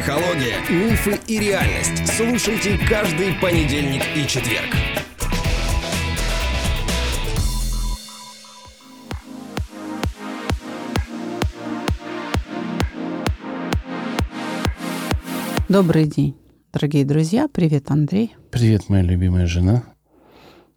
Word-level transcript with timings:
Психология, 0.00 0.56
мифы 0.70 1.20
и 1.26 1.38
реальность. 1.38 2.06
Слушайте 2.06 2.78
каждый 2.88 3.34
понедельник 3.34 4.00
и 4.16 4.26
четверг. 4.26 4.74
Добрый 15.68 16.06
день, 16.06 16.34
дорогие 16.72 17.04
друзья. 17.04 17.46
Привет, 17.52 17.90
Андрей. 17.90 18.34
Привет, 18.50 18.88
моя 18.88 19.02
любимая 19.02 19.44
жена. 19.44 19.82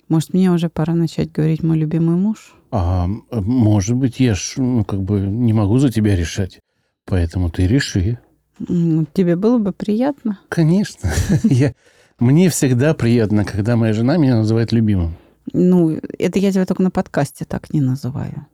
Может, 0.10 0.34
мне 0.34 0.52
уже 0.52 0.68
пора 0.68 0.96
начать 0.96 1.32
говорить 1.32 1.64
мой 1.64 1.78
любимый 1.78 2.18
муж? 2.18 2.56
А, 2.72 3.08
может 3.32 3.96
быть, 3.96 4.20
я 4.20 4.36
ж, 4.36 4.56
ну, 4.58 4.84
как 4.84 5.02
бы 5.02 5.22
не 5.22 5.54
могу 5.54 5.78
за 5.78 5.90
тебя 5.90 6.14
решать. 6.14 6.60
Поэтому 7.06 7.50
ты 7.50 7.68
реши. 7.68 8.20
Тебе 8.60 9.36
было 9.36 9.58
бы 9.58 9.72
приятно? 9.72 10.40
Конечно. 10.50 11.10
Я, 11.44 11.74
мне 12.20 12.50
всегда 12.50 12.94
приятно, 12.94 13.46
когда 13.46 13.76
моя 13.76 13.94
жена 13.94 14.18
меня 14.18 14.38
называет 14.38 14.72
любимым. 14.72 15.16
Ну, 15.52 16.00
это 16.20 16.40
я 16.40 16.54
тебя 16.54 16.66
только 16.66 16.84
на 16.84 16.92
подкасте 16.92 17.44
так 17.44 17.74
не 17.74 17.82
называю. 17.82 18.48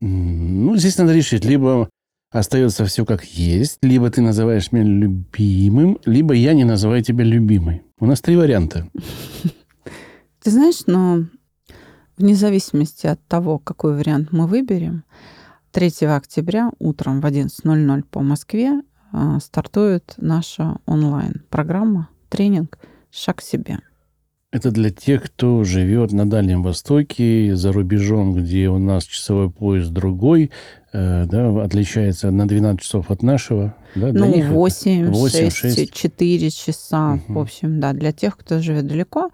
Ну, 0.00 0.76
здесь 0.76 0.98
надо 0.98 1.14
решить. 1.14 1.46
Либо 1.46 1.88
остается 2.30 2.84
все 2.84 3.06
как 3.06 3.24
есть, 3.24 3.78
либо 3.80 4.10
ты 4.10 4.20
называешь 4.20 4.70
меня 4.70 4.84
любимым, 4.84 5.98
либо 6.04 6.34
я 6.34 6.52
не 6.52 6.64
называю 6.64 7.02
тебя 7.02 7.24
любимой. 7.24 7.82
У 7.98 8.06
нас 8.06 8.20
три 8.20 8.36
варианта. 8.36 8.90
Ты 10.42 10.50
знаешь, 10.50 10.82
но 10.86 11.24
вне 12.18 12.34
зависимости 12.34 13.06
от 13.06 13.24
того, 13.26 13.58
какой 13.58 13.96
вариант 13.96 14.30
мы 14.30 14.46
выберем, 14.46 15.04
3 15.72 16.06
октября 16.06 16.70
утром 16.78 17.20
в 17.20 17.24
11.00 17.24 18.04
по 18.10 18.20
Москве 18.20 18.82
стартует 19.40 20.14
наша 20.16 20.76
онлайн-программа, 20.86 22.08
тренинг 22.28 22.78
«Шаг 23.10 23.36
к 23.36 23.42
себе». 23.42 23.78
Это 24.54 24.70
для 24.70 24.90
тех, 24.90 25.24
кто 25.24 25.64
живет 25.64 26.12
на 26.12 26.30
Дальнем 26.30 26.62
Востоке, 26.62 27.56
за 27.56 27.72
рубежом, 27.72 28.34
где 28.34 28.68
у 28.68 28.78
нас 28.78 29.02
часовой 29.02 29.50
пояс 29.50 29.88
другой, 29.88 30.52
э, 30.92 31.24
да, 31.26 31.64
отличается 31.64 32.30
на 32.30 32.46
12 32.46 32.80
часов 32.80 33.10
от 33.10 33.24
нашего. 33.24 33.74
Да, 33.96 34.12
Ну, 34.12 34.26
них 34.26 34.44
это 34.44 34.54
8, 34.54 35.10
8, 35.10 35.50
6, 35.50 35.56
6. 35.56 35.92
4 35.92 36.50
часа. 36.50 37.14
Мгм. 37.14 37.34
В 37.34 37.38
общем, 37.40 37.80
да, 37.80 37.92
для 37.94 38.12
тех, 38.12 38.36
кто 38.36 38.60
живет 38.60 38.86
далеко, 38.86 39.30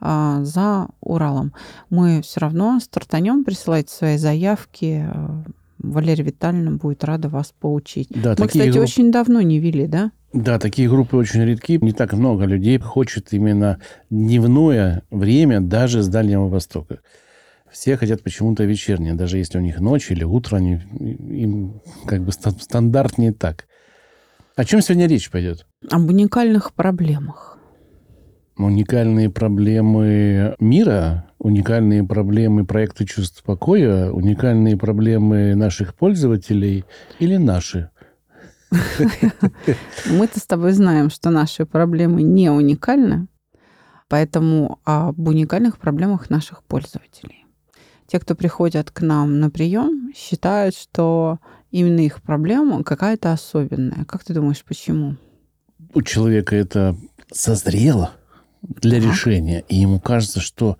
а, 0.00 0.42
за 0.42 0.88
Уралом. 1.02 1.52
Мы 1.90 2.22
все 2.22 2.40
равно 2.40 2.80
стартанем, 2.80 3.44
присылайте 3.44 3.92
свои 3.92 4.16
заявки. 4.16 5.06
э, 5.06 5.42
Валерия 5.82 6.24
Витальевна 6.24 6.72
будет 6.72 7.04
рада 7.04 7.28
вас 7.28 7.52
поучить. 7.58 8.08
Да, 8.10 8.30
Мы, 8.30 8.36
такие 8.36 8.48
кстати, 8.64 8.68
группы- 8.70 8.82
очень 8.84 9.10
давно 9.12 9.40
не 9.40 9.58
вели, 9.58 9.86
да? 9.86 10.12
Да, 10.32 10.58
такие 10.58 10.88
группы 10.88 11.16
очень 11.16 11.42
редки. 11.44 11.78
Не 11.82 11.92
так 11.92 12.12
много 12.14 12.44
людей 12.44 12.78
хочет 12.78 13.32
именно 13.32 13.78
дневное 14.08 15.02
время 15.10 15.60
даже 15.60 16.02
с 16.02 16.08
Дальнего 16.08 16.48
Востока. 16.48 17.00
Все 17.70 17.96
хотят 17.96 18.22
почему-то 18.22 18.64
вечернее, 18.64 19.14
даже 19.14 19.38
если 19.38 19.58
у 19.58 19.62
них 19.62 19.80
ночь 19.80 20.10
или 20.10 20.24
утро, 20.24 20.56
они, 20.56 20.78
им 21.00 21.80
как 22.06 22.22
бы 22.22 22.30
ста- 22.32 22.50
стандарт 22.50 23.18
не 23.18 23.32
так. 23.32 23.66
О 24.56 24.64
чем 24.64 24.82
сегодня 24.82 25.06
речь 25.06 25.30
пойдет? 25.30 25.66
Об 25.90 26.08
уникальных 26.08 26.74
проблемах. 26.74 27.58
Уникальные 28.58 29.30
проблемы 29.30 30.54
мира, 30.60 31.24
уникальные 31.42 32.04
проблемы 32.04 32.64
проекта 32.64 33.04
чувств 33.04 33.42
покоя, 33.42 34.10
уникальные 34.10 34.76
проблемы 34.76 35.54
наших 35.54 35.94
пользователей 35.94 36.84
или 37.18 37.36
наши? 37.36 37.90
Мы-то 40.06 40.40
с 40.40 40.46
тобой 40.46 40.72
знаем, 40.72 41.10
что 41.10 41.30
наши 41.30 41.66
проблемы 41.66 42.22
не 42.22 42.50
уникальны, 42.50 43.26
поэтому 44.08 44.78
об 44.84 45.18
уникальных 45.28 45.78
проблемах 45.78 46.30
наших 46.30 46.62
пользователей. 46.62 47.44
Те, 48.06 48.18
кто 48.18 48.34
приходят 48.34 48.90
к 48.90 49.00
нам 49.02 49.40
на 49.40 49.50
прием, 49.50 50.12
считают, 50.16 50.74
что 50.74 51.38
именно 51.70 52.00
их 52.00 52.22
проблема 52.22 52.82
какая-то 52.82 53.32
особенная. 53.32 54.04
Как 54.04 54.24
ты 54.24 54.32
думаешь, 54.32 54.64
почему? 54.64 55.16
у 55.94 56.02
человека 56.02 56.56
это 56.56 56.96
созрело 57.30 58.12
для 58.62 59.00
Так. 59.00 59.10
решения, 59.10 59.64
и 59.68 59.76
ему 59.76 60.00
кажется, 60.00 60.40
что 60.40 60.78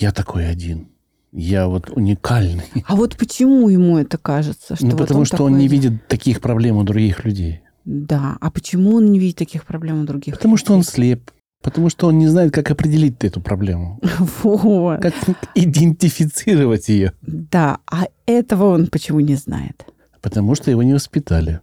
я 0.00 0.12
такой 0.12 0.48
один, 0.48 0.88
я 1.32 1.68
вот 1.68 1.90
уникальный. 1.90 2.64
А 2.86 2.96
вот 2.96 3.16
почему 3.16 3.68
ему 3.68 3.98
это 3.98 4.18
кажется? 4.18 4.76
Что 4.76 4.84
ну, 4.84 4.92
вот 4.92 5.00
потому 5.00 5.24
что 5.24 5.44
он 5.44 5.52
не 5.52 5.66
один? 5.66 5.70
видит 5.70 6.08
таких 6.08 6.40
проблем 6.40 6.76
у 6.76 6.82
других 6.82 7.24
людей. 7.24 7.60
Да. 7.84 8.36
А 8.40 8.50
почему 8.50 8.96
он 8.96 9.12
не 9.12 9.18
видит 9.18 9.36
таких 9.36 9.64
проблем 9.64 10.02
у 10.02 10.04
других? 10.04 10.34
Потому 10.34 10.56
что 10.56 10.72
он 10.72 10.80
людей? 10.80 10.92
слеп. 10.92 11.30
Потому 11.62 11.88
что 11.88 12.08
он 12.08 12.18
не 12.18 12.28
знает, 12.28 12.52
как 12.52 12.70
определить 12.70 13.24
эту 13.24 13.40
проблему. 13.40 14.00
Вот. 14.42 15.00
Как 15.00 15.14
идентифицировать 15.54 16.88
ее. 16.88 17.12
Да. 17.22 17.78
А 17.90 18.06
этого 18.26 18.74
он 18.74 18.86
почему 18.88 19.20
не 19.20 19.36
знает? 19.36 19.84
Потому 20.20 20.54
что 20.54 20.70
его 20.70 20.82
не 20.82 20.94
воспитали. 20.94 21.60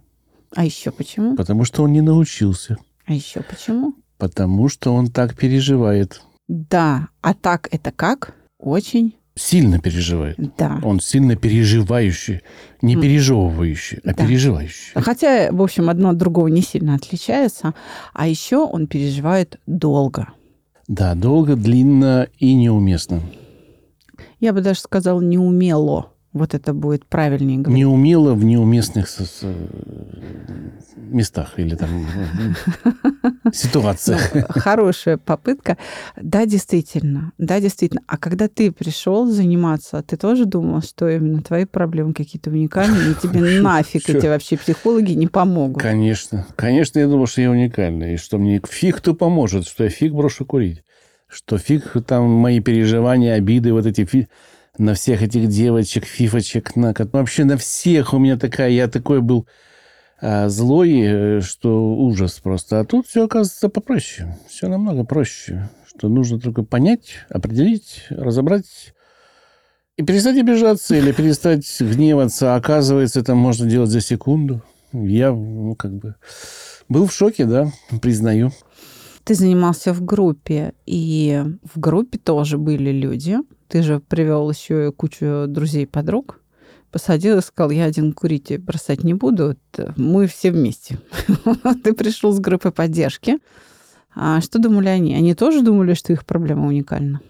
А 0.54 0.64
еще 0.64 0.90
почему? 0.90 1.36
Потому 1.36 1.64
что 1.64 1.82
он 1.82 1.92
не 1.92 2.00
научился. 2.00 2.76
А 3.06 3.12
еще 3.12 3.42
почему? 3.42 3.94
Потому 4.18 4.68
что 4.68 4.94
он 4.94 5.08
так 5.08 5.36
переживает. 5.36 6.22
Да. 6.48 7.08
А 7.20 7.34
так 7.34 7.68
это 7.70 7.90
как? 7.90 8.34
Очень. 8.58 9.16
Сильно 9.36 9.80
переживает. 9.80 10.36
Да. 10.56 10.78
Он 10.84 11.00
сильно 11.00 11.34
переживающий. 11.34 12.42
Не 12.82 12.94
пережевывающий, 12.96 13.98
а 14.04 14.14
Да. 14.14 14.24
переживающий. 14.26 14.92
Хотя, 14.94 15.50
в 15.50 15.60
общем, 15.60 15.90
одно 15.90 16.10
от 16.10 16.18
другого 16.18 16.46
не 16.46 16.62
сильно 16.62 16.94
отличается. 16.94 17.74
А 18.12 18.28
еще 18.28 18.58
он 18.58 18.86
переживает 18.86 19.58
долго. 19.66 20.28
Да, 20.86 21.14
долго, 21.14 21.56
длинно 21.56 22.28
и 22.38 22.54
неуместно. 22.54 23.22
Я 24.38 24.52
бы 24.52 24.60
даже 24.60 24.80
сказала, 24.80 25.20
неумело. 25.20 26.12
Вот 26.34 26.52
это 26.52 26.74
будет 26.74 27.06
правильнее 27.06 27.58
говорить. 27.60 27.78
Неумело 27.78 28.34
в 28.34 28.44
неуместных 28.44 29.08
местах 30.96 31.54
или 31.58 31.74
там 31.76 31.88
Ну, 33.44 33.52
ситуациях. 33.52 34.32
Хорошая 34.48 35.16
попытка. 35.18 35.76
Да, 36.20 36.44
действительно. 36.46 37.32
Да, 37.38 37.60
действительно. 37.60 38.02
А 38.06 38.16
когда 38.16 38.48
ты 38.48 38.72
пришел 38.72 39.26
заниматься, 39.30 40.02
ты 40.02 40.16
тоже 40.16 40.44
думал, 40.44 40.82
что 40.82 41.08
именно 41.08 41.42
твои 41.42 41.64
проблемы 41.66 42.14
какие-то 42.14 42.50
уникальные, 42.50 43.12
и 43.12 43.14
тебе 43.14 43.40
нафиг 43.60 44.08
эти 44.08 44.26
вообще 44.26 44.56
психологи 44.56 45.12
не 45.12 45.26
помогут. 45.26 45.82
Конечно. 45.82 46.46
Конечно, 46.56 46.98
я 46.98 47.06
думал, 47.06 47.26
что 47.26 47.42
я 47.42 47.50
уникальный, 47.50 48.14
и 48.14 48.16
что 48.16 48.38
мне 48.38 48.60
фиг 48.68 48.96
кто 48.96 49.14
поможет, 49.14 49.66
что 49.66 49.84
я 49.84 49.90
фиг 49.90 50.12
брошу 50.12 50.44
курить, 50.44 50.82
что 51.28 51.58
фиг 51.58 51.92
там 52.06 52.24
мои 52.30 52.60
переживания, 52.60 53.34
обиды, 53.34 53.72
вот 53.72 53.86
эти 53.86 54.04
фи- 54.04 54.28
на 54.78 54.94
всех 54.94 55.22
этих 55.22 55.48
девочек, 55.48 56.04
фифочек, 56.04 56.76
на 56.76 56.94
вообще 57.12 57.44
на 57.44 57.56
всех 57.56 58.12
у 58.14 58.18
меня 58.18 58.36
такая, 58.36 58.70
я 58.70 58.88
такой 58.88 59.20
был 59.20 59.46
а, 60.20 60.48
злой, 60.48 61.00
э, 61.00 61.40
что 61.40 61.94
ужас 61.94 62.40
просто. 62.42 62.80
А 62.80 62.84
тут 62.84 63.06
все 63.06 63.24
оказывается 63.24 63.68
попроще, 63.68 64.38
все 64.48 64.68
намного 64.68 65.04
проще, 65.04 65.68
что 65.86 66.08
нужно 66.08 66.40
только 66.40 66.62
понять, 66.62 67.14
определить, 67.28 68.06
разобрать 68.10 68.94
и 69.96 70.02
перестать 70.02 70.38
обижаться 70.38 70.96
или 70.96 71.12
перестать 71.12 71.64
гневаться. 71.80 72.54
Оказывается, 72.54 73.20
это 73.20 73.34
можно 73.34 73.68
делать 73.68 73.90
за 73.90 74.00
секунду. 74.00 74.62
Я, 74.92 75.32
ну, 75.32 75.74
как 75.74 75.94
бы, 75.94 76.14
был 76.88 77.06
в 77.06 77.12
шоке, 77.12 77.44
да, 77.44 77.70
признаю. 78.00 78.52
Ты 79.24 79.34
занимался 79.34 79.92
в 79.92 80.04
группе, 80.04 80.74
и 80.84 81.42
в 81.62 81.80
группе 81.80 82.18
тоже 82.18 82.58
были 82.58 82.90
люди. 82.90 83.38
Ты 83.74 83.82
же 83.82 83.98
привел 83.98 84.48
еще 84.48 84.92
кучу 84.92 85.46
друзей, 85.48 85.84
подруг. 85.84 86.38
Посадил 86.92 87.38
и 87.38 87.42
сказал, 87.42 87.70
я 87.72 87.86
один 87.86 88.12
курить 88.12 88.52
и 88.52 88.56
бросать 88.56 89.02
не 89.02 89.14
буду, 89.14 89.56
т- 89.72 89.92
мы 89.96 90.28
все 90.28 90.52
вместе. 90.52 91.00
Ты 91.82 91.92
пришел 91.92 92.30
с 92.30 92.38
группой 92.38 92.70
поддержки. 92.70 93.40
А 94.14 94.40
что 94.40 94.60
думали 94.60 94.86
они? 94.86 95.16
Они 95.16 95.34
тоже 95.34 95.60
думали, 95.62 95.94
что 95.94 96.12
их 96.12 96.24
проблема 96.24 96.68
уникальна? 96.68 97.20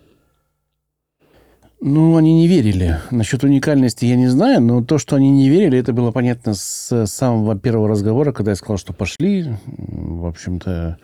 Ну, 1.80 2.16
они 2.16 2.32
не 2.34 2.48
верили. 2.48 2.98
Насчет 3.10 3.44
уникальности 3.44 4.06
я 4.06 4.16
не 4.16 4.28
знаю, 4.28 4.62
но 4.62 4.82
то, 4.82 4.96
что 4.98 5.16
они 5.16 5.30
не 5.30 5.48
верили, 5.50 5.78
это 5.78 5.92
было 5.92 6.12
понятно 6.12 6.54
с 6.54 7.06
самого 7.06 7.58
первого 7.58 7.88
разговора, 7.88 8.32
когда 8.32 8.52
я 8.52 8.56
сказал, 8.56 8.78
что 8.78 8.92
пошли. 8.92 9.54
В 9.66 10.26
общем-то, 10.26 10.96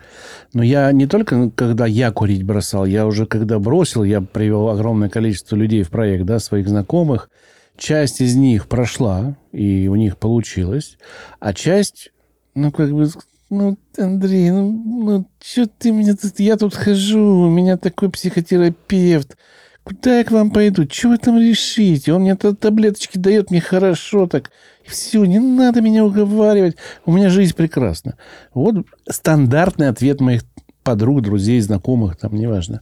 но 0.53 0.63
я 0.63 0.91
не 0.91 1.05
только, 1.05 1.51
когда 1.51 1.85
я 1.85 2.11
курить 2.11 2.43
бросал, 2.43 2.85
я 2.85 3.05
уже 3.05 3.27
когда 3.27 3.59
бросил, 3.59 4.03
я 4.03 4.21
привел 4.21 4.69
огромное 4.69 5.09
количество 5.09 5.55
людей 5.55 5.83
в 5.83 5.89
проект, 5.89 6.25
да, 6.25 6.39
своих 6.39 6.67
знакомых. 6.67 7.29
Часть 7.77 8.21
из 8.21 8.35
них 8.35 8.67
прошла, 8.67 9.37
и 9.51 9.87
у 9.87 9.95
них 9.95 10.17
получилось, 10.17 10.97
а 11.39 11.53
часть, 11.53 12.11
ну, 12.53 12.71
как 12.71 12.91
бы, 12.91 13.07
ну, 13.49 13.77
Андрей, 13.97 14.51
ну, 14.51 14.71
ну 14.71 15.27
что 15.43 15.67
ты 15.67 15.91
мне 15.91 16.13
тут... 16.15 16.39
Я 16.39 16.57
тут 16.57 16.73
хожу, 16.73 17.41
у 17.41 17.49
меня 17.49 17.77
такой 17.77 18.09
психотерапевт, 18.09 19.37
Куда 19.83 20.19
я 20.19 20.23
к 20.23 20.31
вам 20.31 20.51
пойду? 20.51 20.85
Чего 20.85 21.13
вы 21.13 21.17
там 21.17 21.39
решите? 21.39 22.13
Он 22.13 22.21
мне 22.21 22.35
таблеточки 22.35 23.17
дает, 23.17 23.49
мне 23.49 23.61
хорошо 23.61 24.27
так. 24.27 24.51
Все, 24.85 25.25
не 25.25 25.39
надо 25.39 25.81
меня 25.81 26.05
уговаривать. 26.05 26.75
У 27.05 27.11
меня 27.11 27.29
жизнь 27.29 27.55
прекрасна. 27.55 28.15
Вот 28.53 28.85
стандартный 29.09 29.89
ответ 29.89 30.21
моих 30.21 30.43
подруг, 30.83 31.21
друзей, 31.21 31.59
знакомых, 31.61 32.17
там, 32.17 32.35
неважно. 32.35 32.81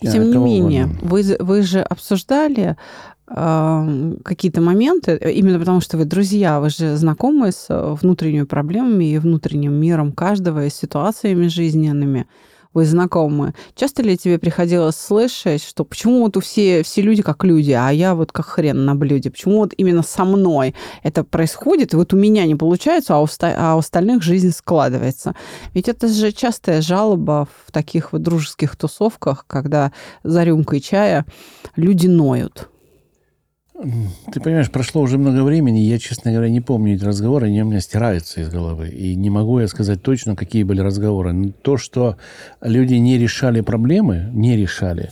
И 0.00 0.06
тем 0.08 0.30
не 0.30 0.36
менее, 0.36 0.86
вы, 1.00 1.24
вы 1.38 1.62
же 1.62 1.80
обсуждали 1.80 2.76
э, 3.28 4.14
какие-то 4.24 4.60
моменты, 4.60 5.18
именно 5.34 5.58
потому 5.58 5.80
что 5.80 5.96
вы 5.96 6.04
друзья, 6.04 6.60
вы 6.60 6.68
же 6.68 6.96
знакомы 6.96 7.50
с 7.50 7.66
внутренними 7.70 8.44
проблемами 8.44 9.06
и 9.06 9.18
внутренним 9.18 9.72
миром 9.72 10.12
каждого, 10.12 10.66
и 10.66 10.70
ситуациями 10.70 11.48
жизненными 11.48 12.26
вы 12.76 12.84
знакомы. 12.84 13.54
Часто 13.74 14.02
ли 14.02 14.18
тебе 14.18 14.38
приходилось 14.38 14.96
слышать, 14.96 15.64
что 15.64 15.82
почему 15.82 16.20
вот 16.20 16.36
у 16.36 16.40
все, 16.40 16.82
все 16.82 17.00
люди 17.00 17.22
как 17.22 17.42
люди, 17.42 17.72
а 17.72 17.88
я 17.90 18.14
вот 18.14 18.32
как 18.32 18.44
хрен 18.44 18.84
на 18.84 18.94
блюде? 18.94 19.30
Почему 19.30 19.56
вот 19.58 19.72
именно 19.78 20.02
со 20.02 20.26
мной 20.26 20.74
это 21.02 21.24
происходит, 21.24 21.94
и 21.94 21.96
вот 21.96 22.12
у 22.12 22.18
меня 22.18 22.44
не 22.44 22.54
получается, 22.54 23.14
а 23.14 23.22
у, 23.22 23.26
а 23.40 23.76
у 23.76 23.78
остальных 23.78 24.22
жизнь 24.22 24.52
складывается? 24.52 25.34
Ведь 25.72 25.88
это 25.88 26.06
же 26.08 26.32
частая 26.32 26.82
жалоба 26.82 27.48
в 27.66 27.72
таких 27.72 28.12
вот 28.12 28.22
дружеских 28.22 28.76
тусовках, 28.76 29.46
когда 29.46 29.90
за 30.22 30.44
рюмкой 30.44 30.80
чая 30.80 31.24
люди 31.76 32.06
ноют. 32.06 32.68
Ты 34.32 34.40
понимаешь, 34.40 34.70
прошло 34.70 35.02
уже 35.02 35.18
много 35.18 35.42
времени, 35.42 35.78
я, 35.78 35.98
честно 35.98 36.32
говоря, 36.32 36.48
не 36.48 36.60
помню 36.60 36.94
эти 36.94 37.04
разговоры, 37.04 37.48
они 37.48 37.62
у 37.62 37.66
меня 37.66 37.80
стираются 37.80 38.40
из 38.40 38.48
головы. 38.48 38.88
И 38.88 39.14
не 39.14 39.28
могу 39.28 39.60
я 39.60 39.68
сказать 39.68 40.02
точно, 40.02 40.34
какие 40.34 40.62
были 40.62 40.80
разговоры. 40.80 41.32
Но 41.32 41.50
то, 41.50 41.76
что 41.76 42.16
люди 42.62 42.94
не 42.94 43.18
решали 43.18 43.60
проблемы, 43.60 44.30
не 44.32 44.56
решали, 44.56 45.10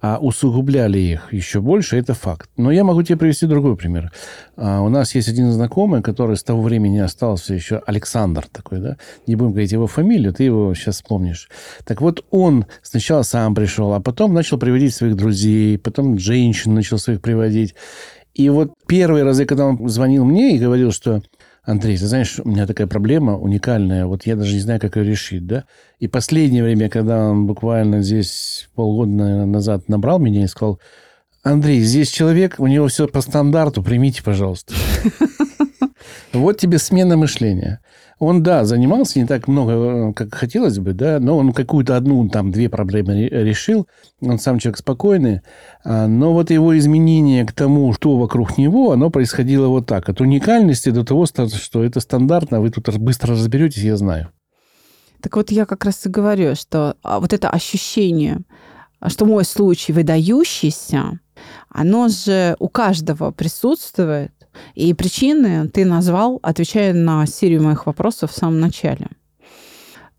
а 0.00 0.18
усугубляли 0.18 0.98
их 0.98 1.32
еще 1.32 1.60
больше, 1.60 1.96
это 1.96 2.14
факт. 2.14 2.50
Но 2.56 2.70
я 2.70 2.84
могу 2.84 3.02
тебе 3.02 3.16
привести 3.16 3.46
другой 3.46 3.76
пример. 3.76 4.12
А, 4.56 4.80
у 4.82 4.88
нас 4.88 5.14
есть 5.14 5.28
один 5.28 5.50
знакомый, 5.52 6.02
который 6.02 6.36
с 6.36 6.42
того 6.42 6.62
времени 6.62 6.98
остался 6.98 7.54
еще 7.54 7.82
Александр 7.86 8.46
такой, 8.50 8.80
да? 8.80 8.96
Не 9.26 9.36
будем 9.36 9.52
говорить 9.52 9.72
его 9.72 9.86
фамилию, 9.86 10.32
ты 10.32 10.44
его 10.44 10.74
сейчас 10.74 10.96
вспомнишь. 10.96 11.48
Так 11.84 12.00
вот, 12.00 12.24
он 12.30 12.66
сначала 12.82 13.22
сам 13.22 13.54
пришел, 13.54 13.92
а 13.94 14.00
потом 14.00 14.34
начал 14.34 14.58
приводить 14.58 14.94
своих 14.94 15.16
друзей, 15.16 15.78
потом 15.78 16.18
женщин 16.18 16.74
начал 16.74 16.98
своих 16.98 17.20
приводить. 17.20 17.74
И 18.34 18.50
вот 18.50 18.74
первые 18.86 19.24
разы, 19.24 19.46
когда 19.46 19.64
он 19.64 19.88
звонил 19.88 20.26
мне 20.26 20.56
и 20.56 20.58
говорил, 20.58 20.92
что 20.92 21.22
Андрей, 21.66 21.98
ты 21.98 22.06
знаешь, 22.06 22.38
у 22.42 22.48
меня 22.48 22.64
такая 22.64 22.86
проблема 22.86 23.36
уникальная, 23.36 24.06
вот 24.06 24.24
я 24.24 24.36
даже 24.36 24.54
не 24.54 24.60
знаю, 24.60 24.80
как 24.80 24.96
ее 24.96 25.02
решить, 25.02 25.46
да? 25.48 25.64
И 25.98 26.06
последнее 26.06 26.62
время, 26.62 26.88
когда 26.88 27.28
он 27.28 27.46
буквально 27.46 28.02
здесь 28.02 28.68
полгода 28.76 29.10
назад 29.44 29.88
набрал 29.88 30.20
меня 30.20 30.44
и 30.44 30.46
сказал, 30.46 30.78
Андрей, 31.42 31.80
здесь 31.80 32.10
человек, 32.10 32.54
у 32.58 32.68
него 32.68 32.86
все 32.86 33.08
по 33.08 33.20
стандарту, 33.20 33.82
примите, 33.82 34.22
пожалуйста. 34.22 34.74
Вот 36.40 36.58
тебе 36.58 36.78
смена 36.78 37.16
мышления. 37.16 37.80
Он, 38.18 38.42
да, 38.42 38.64
занимался 38.64 39.18
не 39.18 39.26
так 39.26 39.46
много, 39.46 39.72
э, 39.72 40.12
как 40.14 40.34
хотелось 40.34 40.78
бы, 40.78 40.94
да, 40.94 41.20
но 41.20 41.36
он 41.36 41.52
какую-то 41.52 41.96
одну, 41.96 42.28
там, 42.30 42.50
две 42.50 42.70
проблемы 42.70 43.28
решил. 43.28 43.86
Он 44.22 44.38
сам 44.38 44.58
человек 44.58 44.78
спокойный. 44.78 45.42
А, 45.84 46.06
но 46.06 46.32
вот 46.32 46.50
его 46.50 46.76
изменение 46.78 47.44
к 47.44 47.52
тому, 47.52 47.92
что 47.92 48.16
вокруг 48.16 48.56
него, 48.56 48.92
оно 48.92 49.10
происходило 49.10 49.68
вот 49.68 49.86
так. 49.86 50.08
От 50.08 50.22
уникальности 50.22 50.88
до 50.88 51.04
того, 51.04 51.26
что 51.26 51.84
это 51.84 52.00
стандартно, 52.00 52.62
вы 52.62 52.70
тут 52.70 52.88
быстро 52.96 53.32
разберетесь, 53.32 53.82
я 53.82 53.96
знаю. 53.98 54.30
Так 55.20 55.36
вот 55.36 55.50
я 55.50 55.66
как 55.66 55.84
раз 55.84 56.06
и 56.06 56.08
говорю, 56.08 56.54
что 56.54 56.96
а, 57.02 57.20
вот 57.20 57.34
это 57.34 57.50
ощущение, 57.50 58.38
что 59.06 59.26
мой 59.26 59.44
случай 59.44 59.92
выдающийся, 59.92 61.20
оно 61.68 62.08
же 62.08 62.56
у 62.58 62.68
каждого 62.68 63.30
присутствует, 63.30 64.32
и 64.74 64.94
причины 64.94 65.68
ты 65.68 65.84
назвал, 65.84 66.38
отвечая 66.42 66.92
на 66.92 67.26
серию 67.26 67.62
моих 67.62 67.86
вопросов 67.86 68.30
в 68.30 68.36
самом 68.36 68.60
начале. 68.60 69.08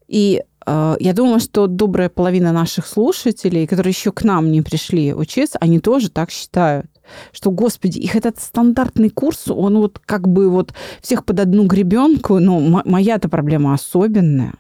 И 0.08 0.44
э, 0.66 0.96
я 1.00 1.14
думаю, 1.14 1.40
что 1.40 1.68
добрая 1.68 2.10
половина 2.10 2.52
наших 2.52 2.88
слушателей, 2.88 3.68
которые 3.68 3.92
еще 3.92 4.12
к 4.12 4.24
нам 4.24 4.52
не 4.52 4.62
пришли 4.62 5.14
учиться, 5.14 5.58
они 5.60 5.80
тоже 5.80 6.10
так 6.10 6.32
считают 6.32 6.88
что, 7.32 7.52
господи, 7.52 8.00
их 8.00 8.16
этот 8.16 8.40
стандартный 8.40 9.10
курс, 9.10 9.48
он 9.48 9.78
вот 9.78 10.00
как 10.06 10.28
бы 10.28 10.50
вот 10.50 10.74
всех 11.02 11.26
под 11.26 11.40
одну 11.40 11.66
гребенку, 11.66 12.40
ну, 12.40 12.82
моя-то 12.84 13.30
проблема 13.30 13.74
особенная. 13.74 14.56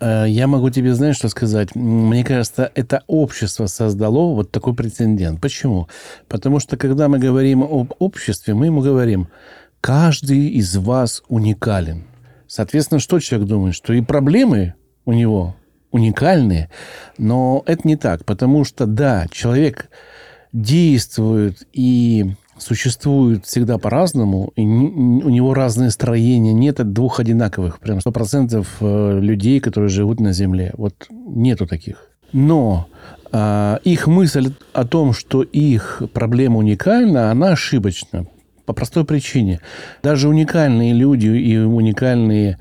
Э, 0.00 0.24
я 0.26 0.46
могу 0.46 0.70
тебе, 0.70 0.94
знаешь, 0.94 1.16
что 1.16 1.28
сказать? 1.28 1.74
Мне 1.74 2.24
кажется, 2.24 2.70
это 2.74 3.02
общество 3.06 3.66
создало 3.66 4.34
вот 4.34 4.50
такой 4.50 4.74
прецедент. 4.74 5.40
Почему? 5.40 5.88
Потому 6.28 6.58
что, 6.58 6.76
когда 6.76 7.08
мы 7.08 7.18
говорим 7.18 7.62
об 7.62 7.92
обществе, 7.98 8.54
мы 8.54 8.66
ему 8.66 8.80
говорим, 8.80 9.28
каждый 9.80 10.48
из 10.48 10.76
вас 10.76 11.22
уникален. 11.28 12.04
Соответственно, 12.46 13.00
что 13.00 13.20
человек 13.20 13.48
думает? 13.48 13.74
Что 13.74 13.92
и 13.92 14.00
проблемы 14.00 14.74
у 15.04 15.12
него 15.12 15.54
уникальные. 15.92 16.70
Но 17.18 17.62
это 17.66 17.86
не 17.86 17.96
так, 17.96 18.24
потому 18.24 18.64
что, 18.64 18.86
да, 18.86 19.26
человек 19.30 19.90
действует 20.52 21.66
и 21.72 22.34
существует 22.60 23.46
всегда 23.46 23.78
по-разному, 23.78 24.52
и 24.56 24.62
у 24.62 25.28
него 25.28 25.54
разные 25.54 25.90
строения. 25.90 26.52
Нет 26.52 26.76
двух 26.92 27.20
одинаковых, 27.20 27.80
прям 27.80 28.00
сто 28.00 28.12
процентов 28.12 28.76
э, 28.80 29.18
людей, 29.20 29.60
которые 29.60 29.88
живут 29.88 30.20
на 30.20 30.32
Земле. 30.32 30.72
Вот 30.76 30.94
нету 31.10 31.66
таких. 31.66 32.10
Но 32.32 32.86
э, 33.32 33.78
их 33.84 34.06
мысль 34.06 34.52
о 34.72 34.84
том, 34.84 35.12
что 35.12 35.42
их 35.42 36.02
проблема 36.12 36.58
уникальна, 36.58 37.30
она 37.30 37.52
ошибочна. 37.52 38.26
По 38.66 38.72
простой 38.72 39.04
причине. 39.04 39.60
Даже 40.02 40.28
уникальные 40.28 40.92
люди 40.92 41.26
и 41.26 41.58
уникальные 41.58 42.58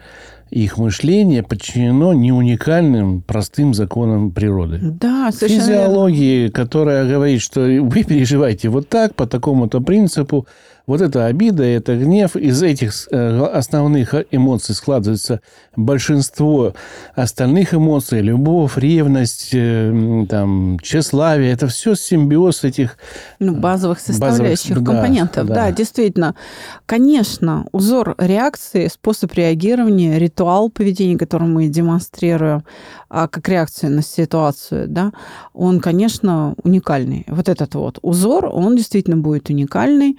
их 0.49 0.77
мышление 0.77 1.43
подчинено 1.43 2.13
не 2.13 2.31
уникальным, 2.31 3.21
простым 3.21 3.73
законам 3.73 4.31
природы. 4.31 4.79
Да, 4.81 5.31
совершенно 5.31 5.61
Физиологии, 5.61 6.47
которая 6.49 7.07
говорит, 7.07 7.41
что 7.41 7.61
вы 7.61 8.03
переживаете 8.03 8.69
вот 8.69 8.89
так, 8.89 9.15
по 9.15 9.27
такому-то 9.27 9.79
принципу, 9.79 10.47
вот 10.89 11.01
эта 11.01 11.27
обида, 11.27 11.63
это 11.63 11.95
гнев, 11.95 12.35
из 12.35 12.63
этих 12.63 13.07
э, 13.11 13.43
основных 13.43 14.15
эмоций 14.31 14.73
складывается 14.73 15.39
большинство 15.75 16.73
остальных 17.13 17.75
эмоций, 17.75 18.21
любовь, 18.21 18.75
ревность, 18.75 19.49
э, 19.53 20.25
там, 20.27 20.79
тщеславие, 20.81 21.51
это 21.51 21.67
все 21.67 21.93
симбиоз 21.93 22.63
этих 22.63 22.97
ну, 23.37 23.55
базовых 23.55 23.99
составляющих 23.99 24.77
базовых, 24.79 24.87
компонентов. 24.87 25.45
Да, 25.45 25.53
да. 25.53 25.65
да, 25.67 25.71
действительно. 25.71 26.33
Конечно, 26.87 27.67
узор 27.71 28.15
реакции, 28.17 28.87
способ 28.87 29.31
реагирования, 29.35 30.17
ритуал 30.17 30.71
поведения, 30.71 31.19
который 31.19 31.47
мы 31.47 31.67
демонстрируем, 31.67 32.63
а, 33.09 33.27
как 33.27 33.47
реакцию 33.47 33.91
на 33.91 34.01
ситуацию, 34.01 34.87
да, 34.87 35.11
он, 35.53 35.81
конечно, 35.81 36.55
уникальный. 36.63 37.25
Вот 37.27 37.47
этот 37.47 37.75
вот 37.75 37.99
узор, 38.01 38.49
он 38.51 38.75
действительно 38.75 39.17
будет 39.17 39.51
уникальный. 39.51 40.17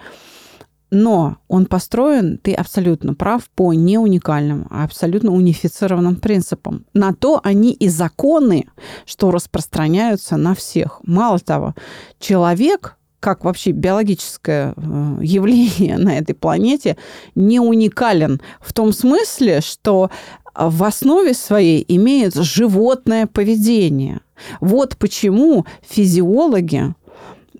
Но 0.91 1.37
он 1.49 1.67
построен, 1.67 2.39
ты 2.39 2.53
абсолютно 2.53 3.15
прав, 3.15 3.49
по 3.51 3.73
не 3.73 3.99
уникальным, 3.99 4.67
а 4.71 4.85
абсолютно 4.85 5.33
унифицированным 5.33 6.17
принципам. 6.17 6.85
На 6.95 7.15
то 7.15 7.41
они 7.45 7.73
и 7.73 7.89
законы, 7.89 8.67
что 9.07 9.31
распространяются 9.31 10.37
на 10.37 10.55
всех. 10.55 11.01
Мало 11.05 11.39
того, 11.39 11.75
человек 12.19 12.97
как 13.21 13.45
вообще 13.45 13.73
биологическое 13.73 14.73
э, 14.75 15.19
явление 15.21 15.99
на 15.99 16.17
этой 16.17 16.35
планете, 16.35 16.97
не 17.35 17.61
уникален 17.61 18.41
в 18.63 18.73
том 18.73 18.95
смысле, 18.95 19.61
что 19.61 20.11
в 20.55 20.83
основе 20.83 21.35
своей 21.35 21.85
имеет 21.87 22.35
животное 22.35 23.27
поведение. 23.27 24.21
Вот 24.61 24.97
почему 24.97 25.67
физиологи, 25.87 26.95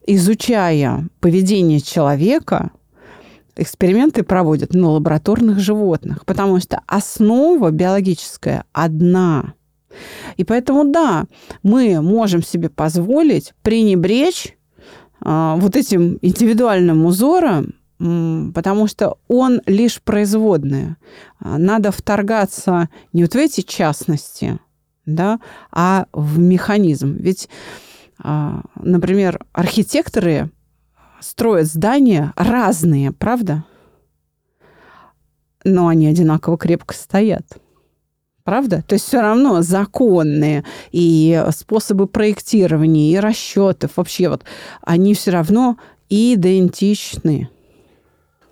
изучая 0.07 1.09
поведение 1.21 1.81
человека, 1.81 2.71
эксперименты 3.61 4.23
проводят 4.23 4.75
на 4.75 4.91
лабораторных 4.91 5.59
животных, 5.59 6.25
потому 6.25 6.61
что 6.61 6.81
основа 6.87 7.71
биологическая 7.71 8.65
одна. 8.73 9.55
И 10.37 10.45
поэтому, 10.45 10.85
да, 10.91 11.27
мы 11.63 12.01
можем 12.01 12.43
себе 12.43 12.69
позволить 12.69 13.53
пренебречь 13.63 14.57
а, 15.21 15.57
вот 15.57 15.77
этим 15.77 16.19
индивидуальным 16.23 17.05
узором, 17.05 17.75
потому 18.55 18.87
что 18.87 19.19
он 19.29 19.61
лишь 19.67 20.01
производная. 20.01 20.97
Надо 21.41 21.93
вторгаться 21.93 22.89
не 23.13 23.25
вот 23.25 23.35
в 23.35 23.37
эти 23.37 23.61
частности, 23.61 24.59
да, 25.05 25.39
а 25.71 26.07
в 26.13 26.39
механизм. 26.39 27.17
Ведь, 27.19 27.51
а, 28.19 28.63
например, 28.77 29.45
архитекторы 29.53 30.51
строят 31.21 31.67
здания 31.67 32.33
разные, 32.37 33.13
правда? 33.13 33.65
Но 35.65 35.89
они 35.89 36.07
одинаково 36.07 36.57
крепко 36.57 36.95
стоят. 36.95 37.47
Правда? 38.45 38.83
То 38.87 38.95
есть 38.95 39.07
все 39.07 39.21
равно 39.21 39.61
законные 39.63 40.65
и 40.91 41.45
способы 41.51 42.07
проектирования, 42.07 43.13
и 43.13 43.17
расчетов 43.19 43.93
вообще 43.97 44.29
вот, 44.29 44.45
они 44.83 45.15
все 45.15 45.31
равно 45.31 45.77
идентичны. 46.09 47.49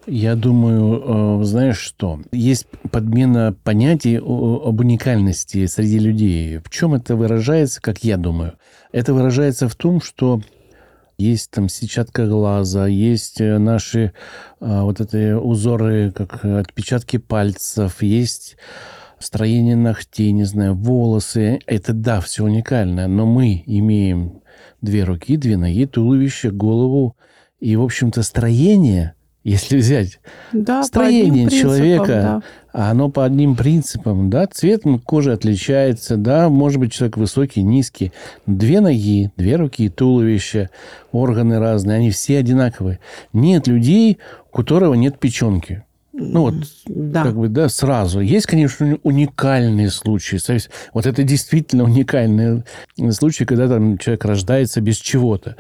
Я 0.07 0.37
думаю, 0.37 1.41
э, 1.41 1.45
знаешь 1.45 1.79
что? 1.79 2.21
Есть 2.33 2.67
подмена 2.91 3.55
понятий 3.63 4.17
об 4.17 4.81
уникальности 4.81 5.67
среди 5.67 5.99
людей. 5.99 6.59
В 6.59 6.71
чем 6.71 6.95
это 6.95 7.15
выражается, 7.15 7.83
как 7.83 8.05
я 8.05 8.17
думаю? 8.17 8.55
Это 8.91 9.13
выражается 9.13 9.69
в 9.69 9.75
том, 9.75 10.01
что 10.01 10.41
есть 11.19 11.51
там 11.51 11.69
сетчатка 11.69 12.27
глаза, 12.27 12.87
есть 12.87 13.41
э, 13.41 13.59
наши 13.59 14.13
а, 14.61 14.85
вот 14.85 15.01
эти 15.01 15.33
узоры, 15.33 16.13
как 16.13 16.45
отпечатки 16.45 17.17
пальцев, 17.17 18.03
есть 18.03 18.57
строение 19.19 19.75
ногтей, 19.75 20.31
не 20.31 20.45
знаю, 20.45 20.75
волосы. 20.77 21.59
Это, 21.67 21.93
да, 21.93 22.21
все 22.21 22.45
уникально, 22.45 23.09
но 23.09 23.27
мы 23.27 23.65
имеем 23.67 24.43
две 24.81 25.03
руки, 25.03 25.37
две 25.37 25.57
ноги, 25.57 25.87
туловище, 25.87 26.53
голову. 26.53 27.17
И, 27.59 27.75
в 27.75 27.83
общем-то, 27.83 28.23
строение– 28.23 29.15
если 29.49 29.79
взять 29.79 30.21
да, 30.53 30.83
строение 30.83 31.49
человека, 31.49 32.43
да. 32.73 32.91
оно 32.91 33.09
по 33.09 33.25
одним 33.25 33.57
принципам, 33.57 34.31
да, 34.31 34.47
цвет 34.47 34.83
кожи 35.05 35.33
отличается, 35.33 36.17
да, 36.17 36.49
может 36.49 36.79
быть, 36.79 36.93
человек 36.93 37.17
высокий, 37.17 37.63
низкий, 37.63 38.13
две 38.47 38.81
ноги, 38.81 39.31
две 39.37 39.57
руки, 39.57 39.89
туловище, 39.89 40.71
органы 41.13 41.59
разные, 41.59 41.97
они 41.97 42.11
все 42.11 42.39
одинаковые. 42.39 43.01
Нет 43.33 43.67
людей, 43.67 44.19
у 44.53 44.57
которого 44.57 44.95
нет 44.95 45.19
печенки. 45.19 45.85
Ну 46.21 46.41
вот, 46.41 46.55
да. 46.87 47.23
как 47.23 47.37
бы, 47.37 47.49
да, 47.49 47.69
сразу. 47.69 48.21
Есть, 48.21 48.47
конечно, 48.47 48.99
уникальные 49.05 49.91
случаи. 49.91 50.41
Вот 50.93 51.07
это 51.07 51.23
действительно 51.23 51.85
уникальные 51.85 52.65
случаи, 53.11 53.45
когда 53.45 53.69
там 53.69 53.99
человек 53.99 54.25
рождается 54.25 54.81
без 54.81 54.97
чего-то. 54.97 55.55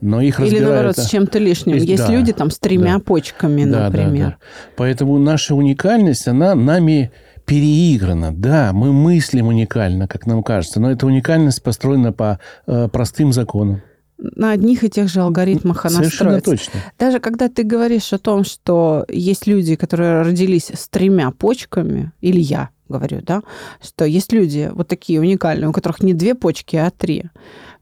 Но 0.00 0.20
их 0.20 0.40
Или, 0.40 0.58
наоборот, 0.58 0.98
с 0.98 1.08
чем-то 1.08 1.38
лишним. 1.38 1.76
Есть, 1.76 1.86
есть 1.86 2.06
да, 2.06 2.12
люди 2.12 2.32
там 2.32 2.50
с 2.50 2.58
тремя 2.58 2.94
да. 2.94 3.00
почками, 3.00 3.64
да, 3.64 3.84
например. 3.84 4.26
Да, 4.26 4.30
да. 4.30 4.36
Поэтому 4.76 5.18
наша 5.18 5.54
уникальность, 5.54 6.26
она 6.26 6.56
нами 6.56 7.12
переиграна. 7.46 8.32
Да, 8.34 8.72
мы 8.72 8.92
мыслим 8.92 9.46
уникально, 9.46 10.08
как 10.08 10.26
нам 10.26 10.42
кажется, 10.42 10.80
но 10.80 10.90
эта 10.90 11.06
уникальность 11.06 11.62
построена 11.62 12.12
по 12.12 12.40
э, 12.66 12.88
простым 12.88 13.32
законам 13.32 13.82
на 14.20 14.52
одних 14.52 14.84
и 14.84 14.90
тех 14.90 15.08
же 15.08 15.20
алгоритмах 15.20 15.86
она 15.86 15.96
Совершенно 15.96 16.40
точно. 16.40 16.80
Даже 16.98 17.20
когда 17.20 17.48
ты 17.48 17.62
говоришь 17.62 18.12
о 18.12 18.18
том, 18.18 18.44
что 18.44 19.04
есть 19.08 19.46
люди, 19.46 19.76
которые 19.76 20.22
родились 20.22 20.70
с 20.70 20.88
тремя 20.88 21.30
почками, 21.30 22.12
или 22.20 22.40
я 22.40 22.70
говорю, 22.88 23.20
да, 23.22 23.42
что 23.82 24.04
есть 24.04 24.32
люди 24.32 24.70
вот 24.72 24.88
такие 24.88 25.20
уникальные, 25.20 25.68
у 25.68 25.72
которых 25.72 26.02
не 26.02 26.12
две 26.12 26.34
почки, 26.34 26.76
а 26.76 26.90
три. 26.90 27.24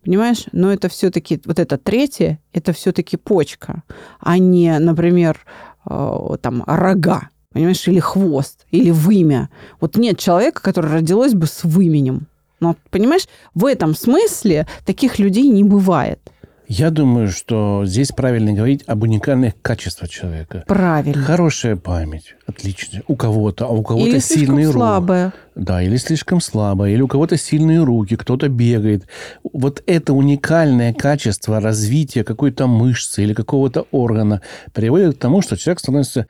Понимаешь? 0.04 0.44
Но 0.52 0.72
это 0.72 0.88
все-таки, 0.88 1.40
вот 1.44 1.58
это 1.58 1.76
третье, 1.76 2.40
это 2.52 2.72
все-таки 2.72 3.16
почка, 3.16 3.82
а 4.20 4.38
не, 4.38 4.78
например, 4.78 5.40
э, 5.88 6.36
там, 6.40 6.62
рога, 6.66 7.30
понимаешь, 7.52 7.86
или 7.88 7.98
хвост, 7.98 8.66
или 8.70 8.90
вымя. 8.90 9.50
Вот 9.80 9.96
нет 9.96 10.18
человека, 10.18 10.62
который 10.62 10.92
родилось 10.92 11.34
бы 11.34 11.46
с 11.46 11.64
выменем. 11.64 12.28
Но, 12.60 12.76
понимаешь, 12.90 13.26
в 13.54 13.64
этом 13.66 13.94
смысле 13.94 14.66
таких 14.84 15.18
людей 15.18 15.48
не 15.48 15.64
бывает. 15.64 16.20
Я 16.68 16.90
думаю, 16.90 17.30
что 17.30 17.86
здесь 17.86 18.08
правильно 18.08 18.52
говорить 18.52 18.84
об 18.86 19.02
уникальных 19.02 19.54
качествах 19.62 20.10
человека. 20.10 20.64
Правильно. 20.66 21.22
Хорошая 21.22 21.76
память, 21.76 22.34
отлично. 22.46 23.00
У 23.06 23.16
кого-то, 23.16 23.64
а 23.64 23.68
у 23.68 23.82
кого-то 23.82 24.20
сильные 24.20 24.66
руки. 24.66 24.76
слабая. 24.76 25.32
Да, 25.54 25.82
или 25.82 25.96
слишком 25.96 26.42
слабая, 26.42 26.90
или 26.92 27.00
у 27.00 27.08
кого-то 27.08 27.38
сильные 27.38 27.82
руки, 27.82 28.16
кто-то 28.16 28.50
бегает. 28.50 29.06
Вот 29.50 29.82
это 29.86 30.12
уникальное 30.12 30.92
качество 30.92 31.58
развития 31.58 32.22
какой-то 32.22 32.66
мышцы 32.66 33.22
или 33.22 33.32
какого-то 33.32 33.86
органа 33.90 34.42
приводит 34.74 35.16
к 35.16 35.20
тому, 35.20 35.40
что 35.40 35.56
человек 35.56 35.80
становится, 35.80 36.26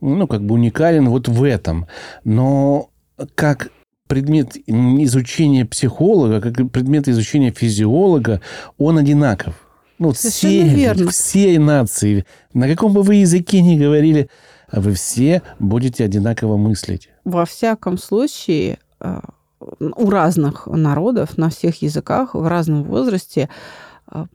ну, 0.00 0.26
как 0.26 0.42
бы 0.42 0.54
уникален 0.54 1.10
вот 1.10 1.28
в 1.28 1.42
этом. 1.44 1.86
Но 2.24 2.88
как 3.34 3.68
предмет 4.08 4.56
изучения 4.56 5.64
психолога, 5.64 6.40
как 6.40 6.70
предмет 6.70 7.08
изучения 7.08 7.50
физиолога, 7.50 8.40
он 8.78 8.98
одинаков. 8.98 9.54
Ну, 9.98 10.12
все, 10.12 10.64
верно. 10.64 11.10
все 11.10 11.58
нации, 11.58 12.26
на 12.54 12.68
каком 12.68 12.92
бы 12.92 13.02
вы 13.02 13.16
языке 13.16 13.60
ни 13.60 13.78
говорили, 13.78 14.28
вы 14.72 14.94
все 14.94 15.42
будете 15.58 16.04
одинаково 16.04 16.56
мыслить. 16.56 17.08
Во 17.24 17.44
всяком 17.44 17.98
случае, 17.98 18.78
э, 19.00 19.20
у 19.60 20.10
разных 20.10 20.66
народов, 20.66 21.38
на 21.38 21.50
всех 21.50 21.82
языках, 21.82 22.34
в 22.34 22.46
разном 22.46 22.82
возрасте 22.84 23.48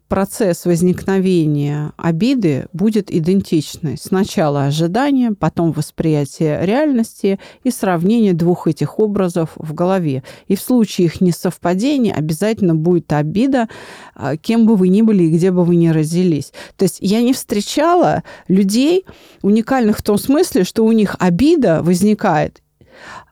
процесс 0.08 0.66
возникновения 0.66 1.94
обиды 1.98 2.66
будет 2.74 3.12
идентичный. 3.12 3.98
Сначала 3.98 4.66
ожидание, 4.66 5.34
потом 5.34 5.72
восприятие 5.72 6.66
реальности 6.66 7.40
и 7.64 7.72
сравнение 7.72 8.34
двух 8.34 8.68
этих 8.68 9.00
образов 9.00 9.52
в 9.56 9.74
голове. 9.74 10.24
И 10.48 10.56
в 10.56 10.62
случае 10.62 11.06
их 11.06 11.22
несовпадения 11.22 12.14
обязательно 12.14 12.76
будет 12.76 13.14
обида, 13.14 13.70
э, 14.16 14.38
кем 14.42 14.66
бы 14.66 14.76
вы 14.76 14.88
ни 14.88 15.02
были 15.02 15.26
и 15.26 15.32
где 15.32 15.52
бы 15.52 15.64
вы 15.64 15.76
ни 15.76 15.90
родились. 15.90 16.54
То 16.76 16.84
есть 16.84 16.98
я 17.00 17.22
не 17.22 17.34
встречала 17.34 18.24
людей 18.48 19.06
уникальных 19.42 20.00
в 20.00 20.04
том 20.04 20.18
смысле, 20.18 20.64
что 20.64 20.86
у 20.86 20.92
них 20.92 21.16
обида 21.20 21.84
возникает 21.84 22.64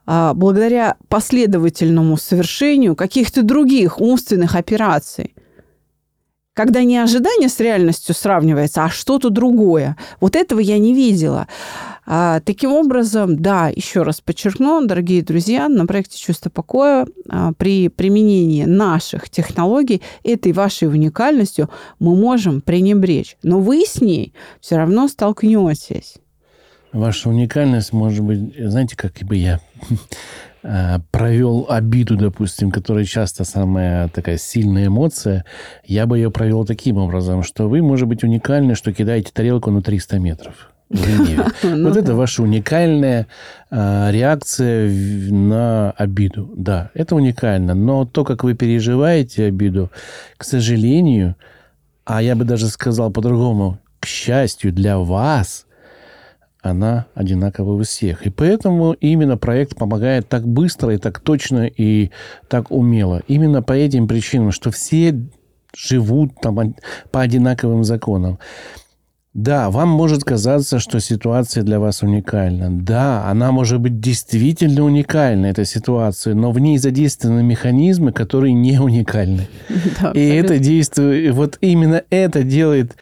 э, 0.05 0.33
благодаря 0.35 0.97
последовательному 1.07 2.17
совершению 2.17 2.95
каких-то 2.95 3.41
других 3.41 3.99
умственных 3.99 4.55
операций 4.55 5.34
когда 6.55 6.83
не 6.83 6.97
ожидание 6.97 7.49
с 7.49 7.59
реальностью 7.59 8.15
сравнивается, 8.15 8.85
а 8.85 8.89
что-то 8.89 9.29
другое. 9.29 9.97
Вот 10.21 10.35
этого 10.35 10.59
я 10.59 10.79
не 10.79 10.93
видела. 10.93 11.47
А, 12.07 12.39
таким 12.39 12.71
образом, 12.71 13.35
да, 13.35 13.67
еще 13.67 14.03
раз 14.03 14.21
подчеркну, 14.21 14.85
дорогие 14.85 15.21
друзья, 15.21 15.67
на 15.67 15.85
проекте 15.85 16.17
«Чувство 16.17 16.49
покоя» 16.49 17.07
а, 17.27 17.51
при 17.57 17.89
применении 17.89 18.63
наших 18.63 19.29
технологий 19.29 20.01
этой 20.23 20.53
вашей 20.53 20.87
уникальностью 20.87 21.69
мы 21.99 22.15
можем 22.15 22.61
пренебречь. 22.61 23.35
Но 23.43 23.59
вы 23.59 23.85
с 23.85 23.99
ней 23.99 24.33
все 24.61 24.77
равно 24.77 25.09
столкнетесь. 25.09 26.15
Ваша 26.93 27.27
уникальность 27.27 27.91
может 27.91 28.23
быть, 28.23 28.55
знаете, 28.57 28.95
как 28.95 29.11
бы 29.23 29.35
я 29.35 29.59
провел 31.11 31.67
обиду, 31.69 32.17
допустим, 32.17 32.71
которая 32.71 33.05
часто 33.05 33.43
самая 33.43 34.07
такая 34.09 34.37
сильная 34.37 34.87
эмоция, 34.87 35.45
я 35.85 36.05
бы 36.05 36.17
ее 36.17 36.31
провел 36.31 36.65
таким 36.65 36.97
образом, 36.97 37.43
что 37.43 37.69
вы, 37.69 37.81
может 37.81 38.07
быть, 38.07 38.23
уникальны, 38.23 38.75
что 38.75 38.93
кидаете 38.93 39.31
тарелку 39.31 39.71
на 39.71 39.81
300 39.81 40.19
метров. 40.19 40.71
Ну 41.63 41.89
вот 41.89 41.97
это 41.97 42.13
ваша 42.13 42.43
уникальная 42.43 43.27
э, 43.71 44.11
реакция 44.11 44.89
на 45.31 45.91
обиду. 45.91 46.51
Да, 46.55 46.91
это 46.93 47.15
уникально. 47.15 47.73
Но 47.73 48.05
то, 48.05 48.23
как 48.23 48.43
вы 48.43 48.53
переживаете 48.53 49.45
обиду, 49.45 49.91
к 50.37 50.43
сожалению, 50.43 51.35
а 52.05 52.21
я 52.21 52.35
бы 52.35 52.45
даже 52.45 52.67
сказал 52.67 53.11
по-другому, 53.11 53.79
к 53.99 54.05
счастью 54.05 54.71
для 54.71 54.99
вас, 54.99 55.64
она 56.65 57.05
одинакова 57.13 57.73
у 57.73 57.83
всех. 57.83 58.25
И 58.25 58.29
поэтому 58.29 58.93
именно 58.93 59.37
проект 59.37 59.75
помогает 59.75 60.27
так 60.27 60.47
быстро 60.47 60.93
и 60.93 60.97
так 60.97 61.19
точно 61.19 61.65
и 61.65 62.11
так 62.47 62.71
умело. 62.71 63.21
Именно 63.27 63.61
по 63.61 63.73
этим 63.73 64.07
причинам, 64.07 64.51
что 64.51 64.71
все 64.71 65.27
живут 65.75 66.31
там 66.41 66.75
по 67.11 67.21
одинаковым 67.21 67.83
законам. 67.83 68.39
Да, 69.35 69.69
вам 69.69 69.89
может 69.89 70.23
казаться, 70.23 70.79
что 70.79 71.01
ситуация 71.01 71.63
для 71.63 71.81
вас 71.81 72.01
уникальна. 72.01 72.69
Да, 72.71 73.29
она 73.29 73.51
может 73.51 73.81
быть 73.81 73.99
действительно 73.99 74.83
уникальна, 74.83 75.47
эта 75.47 75.65
ситуация, 75.65 76.33
но 76.35 76.53
в 76.53 76.59
ней 76.59 76.77
задействованы 76.77 77.43
механизмы, 77.43 78.13
которые 78.13 78.53
не 78.53 78.79
уникальны. 78.79 79.49
Да, 80.01 80.11
и 80.11 80.21
это 80.21 80.57
действует, 80.57 81.33
вот 81.33 81.57
именно 81.59 82.03
это 82.09 82.43
делает 82.43 82.95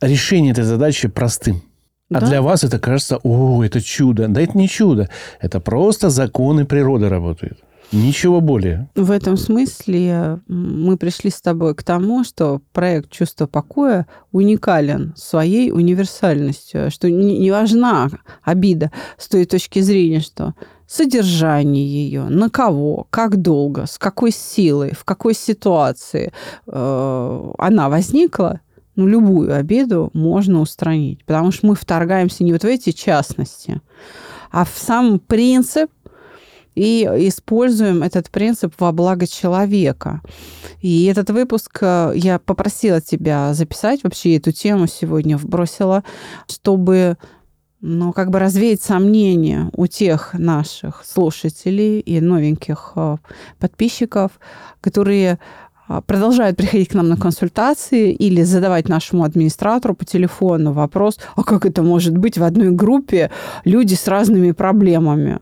решение 0.00 0.52
этой 0.52 0.64
задачи 0.64 1.08
простым. 1.08 1.62
А 2.10 2.20
да? 2.20 2.26
для 2.26 2.42
вас 2.42 2.64
это 2.64 2.78
кажется, 2.78 3.18
о, 3.22 3.64
это 3.64 3.80
чудо. 3.80 4.28
Да 4.28 4.40
это 4.40 4.56
не 4.56 4.68
чудо. 4.68 5.08
Это 5.40 5.60
просто 5.60 6.10
законы 6.10 6.64
природы 6.64 7.08
работают. 7.08 7.58
Ничего 7.92 8.40
более. 8.40 8.88
В 8.94 9.10
этом 9.10 9.36
смысле 9.36 10.40
мы 10.48 10.96
пришли 10.96 11.30
с 11.30 11.40
тобой 11.40 11.74
к 11.74 11.82
тому, 11.82 12.24
что 12.24 12.60
проект 12.72 13.10
«Чувство 13.10 13.46
покоя» 13.46 14.06
уникален 14.32 15.14
своей 15.16 15.70
универсальностью, 15.70 16.90
что 16.90 17.10
не 17.10 17.50
важна 17.50 18.10
обида 18.42 18.90
с 19.16 19.28
той 19.28 19.44
точки 19.44 19.80
зрения, 19.80 20.20
что 20.20 20.54
содержание 20.86 21.86
ее, 21.86 22.24
на 22.24 22.50
кого, 22.50 23.06
как 23.10 23.40
долго, 23.40 23.86
с 23.86 23.98
какой 23.98 24.32
силой, 24.32 24.92
в 24.94 25.04
какой 25.04 25.34
ситуации 25.34 26.32
э, 26.66 27.52
она 27.58 27.88
возникла, 27.88 28.60
ну, 28.96 29.06
любую 29.06 29.54
обиду 29.54 30.10
можно 30.12 30.60
устранить, 30.60 31.24
потому 31.24 31.50
что 31.50 31.66
мы 31.66 31.74
вторгаемся 31.74 32.44
не 32.44 32.52
вот 32.52 32.62
в 32.62 32.66
эти 32.66 32.90
частности, 32.90 33.80
а 34.50 34.64
в 34.64 34.72
сам 34.74 35.18
принцип 35.18 35.90
и 36.74 37.04
используем 37.28 38.02
этот 38.02 38.30
принцип 38.30 38.74
во 38.78 38.92
благо 38.92 39.26
человека. 39.26 40.20
И 40.80 41.04
этот 41.04 41.30
выпуск 41.30 41.78
э, 41.80 42.12
я 42.16 42.38
попросила 42.38 43.00
тебя 43.00 43.54
записать, 43.54 44.02
вообще 44.02 44.36
эту 44.36 44.52
тему 44.52 44.86
сегодня 44.86 45.36
вбросила, 45.36 46.02
чтобы 46.48 47.16
ну, 47.80 48.12
как 48.12 48.30
бы 48.30 48.38
развеять 48.38 48.82
сомнения 48.82 49.70
у 49.76 49.86
тех 49.86 50.32
наших 50.32 51.04
слушателей 51.04 52.00
и 52.00 52.20
новеньких 52.20 52.92
э, 52.96 53.16
подписчиков, 53.58 54.32
которые 54.80 55.38
продолжают 56.06 56.56
приходить 56.56 56.88
к 56.88 56.94
нам 56.94 57.08
на 57.08 57.16
консультации 57.16 58.12
или 58.12 58.42
задавать 58.42 58.88
нашему 58.88 59.24
администратору 59.24 59.94
по 59.94 60.04
телефону 60.04 60.72
вопрос, 60.72 61.18
а 61.36 61.42
как 61.42 61.66
это 61.66 61.82
может 61.82 62.16
быть 62.16 62.38
в 62.38 62.42
одной 62.42 62.70
группе 62.70 63.30
люди 63.64 63.94
с 63.94 64.08
разными 64.08 64.52
проблемами? 64.52 65.40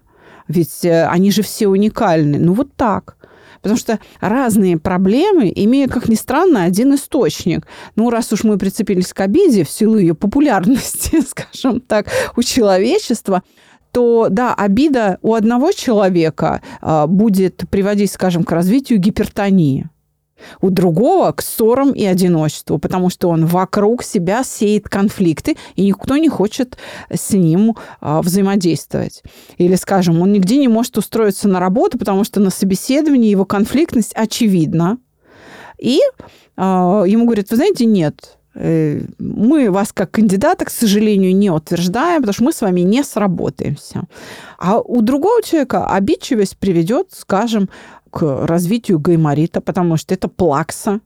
Ведь 0.48 0.84
э, 0.84 1.06
они 1.06 1.30
же 1.30 1.42
все 1.42 1.68
уникальны. 1.68 2.38
Ну 2.38 2.52
вот 2.54 2.74
так. 2.74 3.16
Потому 3.62 3.78
что 3.78 4.00
разные 4.20 4.76
проблемы 4.76 5.52
имеют, 5.54 5.92
как 5.92 6.08
ни 6.08 6.16
странно, 6.16 6.64
один 6.64 6.96
источник. 6.96 7.66
Ну, 7.94 8.10
раз 8.10 8.32
уж 8.32 8.42
мы 8.42 8.58
прицепились 8.58 9.12
к 9.12 9.20
обиде 9.20 9.62
в 9.64 9.70
силу 9.70 9.98
ее 9.98 10.14
популярности, 10.14 11.20
скажем 11.26 11.80
так, 11.80 12.08
у 12.36 12.42
человечества, 12.42 13.42
то 13.92 14.26
да, 14.30 14.52
обида 14.54 15.18
у 15.22 15.34
одного 15.34 15.70
человека 15.70 16.60
а, 16.80 17.06
будет 17.06 17.62
приводить, 17.70 18.10
скажем, 18.10 18.42
к 18.42 18.50
развитию 18.50 18.98
гипертонии 18.98 19.88
у 20.60 20.70
другого 20.70 21.32
к 21.32 21.42
ссорам 21.42 21.92
и 21.92 22.04
одиночеству, 22.04 22.78
потому 22.78 23.10
что 23.10 23.28
он 23.28 23.46
вокруг 23.46 24.02
себя 24.02 24.44
сеет 24.44 24.88
конфликты, 24.88 25.56
и 25.76 25.86
никто 25.86 26.16
не 26.16 26.28
хочет 26.28 26.76
с 27.10 27.32
ним 27.32 27.76
а, 28.00 28.22
взаимодействовать. 28.22 29.22
Или, 29.58 29.74
скажем, 29.76 30.20
он 30.20 30.32
нигде 30.32 30.56
не 30.56 30.68
может 30.68 30.98
устроиться 30.98 31.48
на 31.48 31.60
работу, 31.60 31.98
потому 31.98 32.24
что 32.24 32.40
на 32.40 32.50
собеседовании 32.50 33.30
его 33.30 33.44
конфликтность 33.44 34.12
очевидна. 34.14 34.98
И 35.78 36.00
а, 36.56 37.04
ему 37.06 37.24
говорят, 37.24 37.50
вы 37.50 37.56
знаете, 37.56 37.86
нет, 37.86 38.38
э, 38.54 39.02
мы 39.18 39.70
вас 39.70 39.92
как 39.92 40.10
кандидата, 40.12 40.64
к 40.64 40.70
сожалению, 40.70 41.34
не 41.34 41.50
утверждаем, 41.50 42.22
потому 42.22 42.34
что 42.34 42.44
мы 42.44 42.52
с 42.52 42.60
вами 42.60 42.80
не 42.82 43.02
сработаемся. 43.02 44.04
А 44.58 44.78
у 44.78 45.00
другого 45.02 45.42
человека 45.42 45.86
обидчивость 45.86 46.56
приведет, 46.58 47.08
скажем, 47.12 47.68
к 48.12 48.46
развитию 48.46 49.00
гайморита, 49.00 49.60
потому 49.60 49.96
что 49.96 50.14
это 50.14 50.28
плакса. 50.28 51.00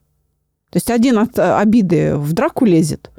То 0.71 0.77
есть 0.77 0.91
один 0.91 1.19
от 1.19 1.39
э, 1.39 1.57
обиды 1.57 2.17
в 2.17 2.33
драку 2.33 2.65
лезет, 2.65 3.11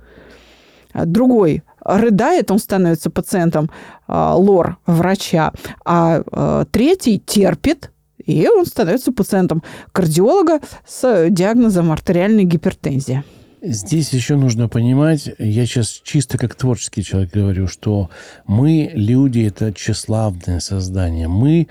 а 0.92 1.06
другой 1.06 1.64
рыдает, 1.80 2.52
он 2.52 2.60
становится 2.60 3.10
пациентом 3.10 3.72
а, 4.08 4.36
лор 4.36 4.78
врача, 4.86 5.54
а, 5.86 6.22
а 6.32 6.66
третий 6.66 7.18
терпит, 7.18 7.92
и 8.26 8.48
он 8.50 8.66
становится 8.66 9.14
пациентом 9.14 9.64
кардиолога 9.94 10.60
с 10.86 11.30
диагнозом 11.30 11.92
артериальной 11.94 12.44
гипертензии. 12.44 13.24
Здесь 13.62 14.12
еще 14.12 14.36
нужно 14.36 14.68
понимать, 14.68 15.30
я 15.40 15.66
сейчас 15.66 16.02
чисто 16.04 16.38
как 16.38 16.56
творческий 16.56 17.04
человек 17.04 17.32
говорю, 17.32 17.68
что 17.68 18.10
мы, 18.46 18.92
люди, 18.94 19.48
это 19.48 19.74
тщеславное 19.74 20.60
создание. 20.60 21.28
Мы, 21.28 21.68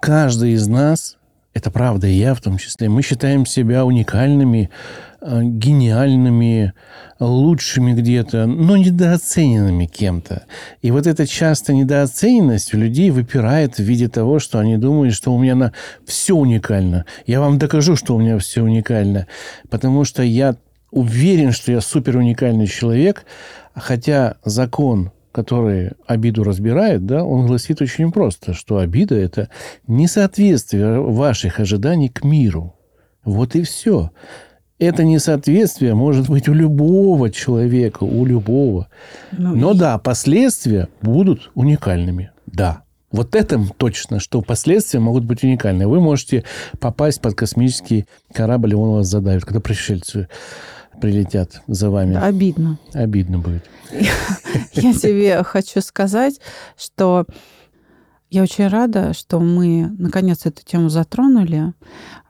каждый 0.00 0.52
из 0.52 0.68
нас 0.68 1.18
это 1.54 1.70
правда, 1.70 2.06
и 2.06 2.14
я 2.14 2.34
в 2.34 2.40
том 2.40 2.56
числе, 2.58 2.88
мы 2.88 3.02
считаем 3.02 3.44
себя 3.44 3.84
уникальными, 3.84 4.70
э, 5.20 5.40
гениальными, 5.42 6.72
лучшими 7.20 7.92
где-то, 7.92 8.46
но 8.46 8.76
недооцененными 8.76 9.86
кем-то. 9.86 10.44
И 10.80 10.90
вот 10.90 11.06
эта 11.06 11.26
часто 11.26 11.74
недооцененность 11.74 12.72
у 12.74 12.78
людей 12.78 13.10
выпирает 13.10 13.76
в 13.76 13.82
виде 13.82 14.08
того, 14.08 14.38
что 14.38 14.58
они 14.58 14.78
думают, 14.78 15.14
что 15.14 15.32
у 15.32 15.38
меня 15.38 15.54
на 15.54 15.72
все 16.06 16.34
уникально. 16.34 17.04
Я 17.26 17.40
вам 17.40 17.58
докажу, 17.58 17.96
что 17.96 18.16
у 18.16 18.20
меня 18.20 18.38
все 18.38 18.62
уникально, 18.62 19.26
потому 19.68 20.04
что 20.04 20.22
я 20.22 20.56
уверен, 20.90 21.52
что 21.52 21.70
я 21.70 21.80
супер 21.80 22.16
уникальный 22.16 22.66
человек, 22.66 23.24
хотя 23.74 24.36
закон 24.44 25.12
который 25.32 25.92
обиду 26.06 26.44
разбирает, 26.44 27.06
да, 27.06 27.24
он 27.24 27.46
гласит 27.46 27.80
очень 27.80 28.12
просто, 28.12 28.52
что 28.52 28.78
обида– 28.78 29.14
это 29.16 29.48
несоответствие 29.86 31.00
ваших 31.00 31.58
ожиданий 31.58 32.08
к 32.08 32.22
миру. 32.22 32.74
Вот 33.24 33.54
и 33.54 33.62
все. 33.62 34.10
Это 34.78 35.04
несоответствие 35.04 35.94
может 35.94 36.28
быть 36.28 36.48
у 36.48 36.52
любого 36.52 37.30
человека, 37.30 38.02
у 38.04 38.24
любого. 38.24 38.88
Ну, 39.30 39.54
Но 39.54 39.72
и... 39.72 39.78
да, 39.78 39.98
последствия 39.98 40.88
будут 41.00 41.50
уникальными. 41.54 42.32
Да. 42.46 42.82
Вот 43.12 43.36
это 43.36 43.60
точно, 43.76 44.18
что 44.18 44.40
последствия 44.40 44.98
могут 44.98 45.24
быть 45.24 45.44
уникальны. 45.44 45.86
Вы 45.86 46.00
можете 46.00 46.44
попасть 46.80 47.20
под 47.20 47.34
космический 47.34 48.06
корабль, 48.32 48.72
и 48.72 48.74
он 48.74 48.90
вас 48.90 49.06
задавит, 49.06 49.44
когда 49.44 49.60
пришельцы 49.60 50.28
прилетят 51.00 51.62
за 51.66 51.90
вами. 51.90 52.16
Обидно. 52.16 52.78
Обидно 52.92 53.38
будет. 53.38 53.64
Я 54.72 54.92
тебе 54.94 55.42
хочу 55.42 55.80
сказать, 55.80 56.40
что 56.76 57.26
я 58.30 58.42
очень 58.42 58.68
рада, 58.68 59.12
что 59.12 59.40
мы 59.40 59.94
наконец 59.98 60.46
эту 60.46 60.64
тему 60.64 60.88
затронули, 60.88 61.74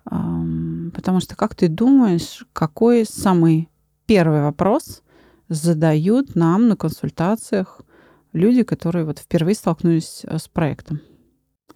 потому 0.05 1.21
что 1.21 1.37
как 1.37 1.55
ты 1.55 1.69
думаешь, 1.69 2.45
какой 2.53 3.05
самый 3.05 3.69
первый 4.07 4.43
вопрос 4.43 5.03
задают 5.49 6.35
нам 6.35 6.69
на 6.69 6.77
консультациях 6.77 7.83
люди, 8.33 8.63
которые 8.63 9.05
вот 9.05 9.19
впервые 9.19 9.55
столкнулись 9.55 10.23
э, 10.25 10.39
с 10.39 10.49
проектом? 10.49 11.01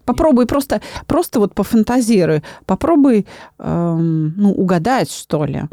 Попробуй 0.05 0.45
просто, 0.45 0.81
просто 1.05 1.39
вот 1.39 1.53
пофантазируй, 1.53 2.41
попробуй 2.65 3.27
эм, 3.59 4.33
ну, 4.37 4.51
угадать, 4.53 5.11
что 5.11 5.45
ли. 5.45 5.63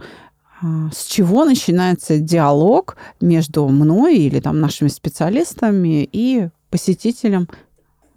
А, 0.65 0.91
с 0.93 1.05
чего 1.05 1.45
начинается 1.45 2.19
диалог 2.19 2.97
между 3.21 3.69
мной 3.69 4.17
или 4.17 4.41
там 4.41 4.61
нашими 4.61 4.89
специалистами 4.89 6.09
и 6.11 6.49
посетителем 6.71 7.49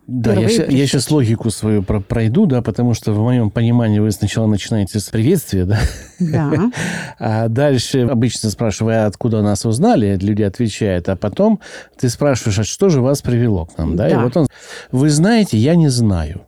да, 0.07 0.33
я, 0.35 0.47
я 0.47 0.87
сейчас 0.87 1.11
логику 1.11 1.49
свою 1.49 1.83
про 1.83 1.99
пройду, 1.99 2.45
да, 2.45 2.61
потому 2.61 2.93
что 2.93 3.11
в 3.11 3.19
моем 3.19 3.51
понимании 3.51 3.99
вы 3.99 4.11
сначала 4.11 4.47
начинаете 4.47 5.01
с 5.01 5.09
приветствия, 5.09 5.65
да? 5.65 5.79
Да. 6.19 6.71
А 7.19 7.49
дальше 7.49 8.07
обычно 8.09 8.49
спрашиваю, 8.49 9.05
откуда 9.05 9.41
нас 9.41 9.65
узнали, 9.65 10.17
люди 10.21 10.43
отвечают, 10.43 11.09
а 11.09 11.17
потом 11.17 11.59
ты 11.99 12.07
спрашиваешь, 12.07 12.59
а 12.59 12.63
что 12.63 12.87
же 12.87 13.01
вас 13.01 13.21
привело 13.21 13.65
к 13.65 13.77
нам, 13.77 13.97
да? 13.97 14.09
да. 14.09 14.15
И 14.15 14.23
вот 14.23 14.37
он, 14.37 14.47
вы 14.93 15.09
знаете, 15.09 15.57
я 15.57 15.75
не 15.75 15.89
знаю. 15.89 16.46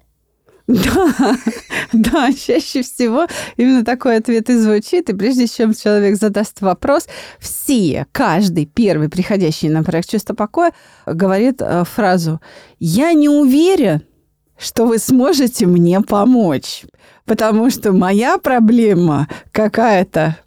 Да, 0.69 1.35
да, 1.93 2.33
чаще 2.33 2.83
всего 2.83 3.25
именно 3.57 3.83
такой 3.83 4.17
ответ 4.17 4.49
и 4.49 4.55
звучит. 4.55 5.09
И 5.09 5.15
прежде 5.15 5.47
чем 5.47 5.73
человек 5.73 6.15
задаст 6.15 6.61
вопрос, 6.61 7.07
все, 7.39 8.05
каждый 8.11 8.67
первый 8.67 9.09
приходящий 9.09 9.69
на 9.69 9.83
проект 9.83 10.09
«Чувство 10.09 10.35
покоя» 10.35 10.71
говорит 11.07 11.61
э, 11.61 11.83
фразу 11.85 12.39
«Я 12.77 13.13
не 13.13 13.29
уверен, 13.29 14.03
что 14.59 14.85
вы 14.85 14.99
сможете 14.99 15.65
мне 15.65 16.01
помочь, 16.01 16.83
потому 17.25 17.71
что 17.71 17.91
моя 17.91 18.37
проблема 18.37 19.27
какая-то 19.51 20.37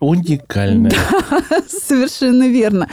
Уникальная. 0.00 0.90
Да, 1.30 1.62
совершенно 1.68 2.48
верно. 2.48 2.88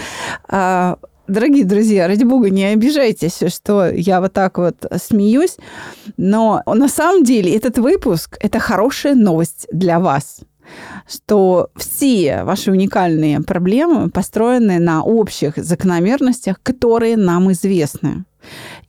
А, 0.47 0.97
Дорогие 1.33 1.65
друзья, 1.65 2.07
ради 2.07 2.23
бога, 2.23 2.51
не 2.51 2.63
обижайтесь, 2.65 3.39
что 3.47 3.89
я 3.89 4.21
вот 4.21 4.33
так 4.33 4.59
вот 4.59 4.85
смеюсь, 5.01 5.57
но 6.15 6.61
на 6.67 6.87
самом 6.87 7.23
деле 7.23 7.55
этот 7.55 7.79
выпуск– 7.79 8.37
это 8.39 8.59
хорошая 8.59 9.15
новость 9.15 9.67
для 9.71 9.99
вас 9.99 10.41
что 11.09 11.69
все 11.75 12.43
ваши 12.43 12.71
уникальные 12.71 13.41
проблемы 13.41 14.09
построены 14.09 14.79
на 14.79 15.03
общих 15.03 15.57
закономерностях, 15.57 16.61
которые 16.63 17.17
нам 17.17 17.51
известны. 17.51 18.23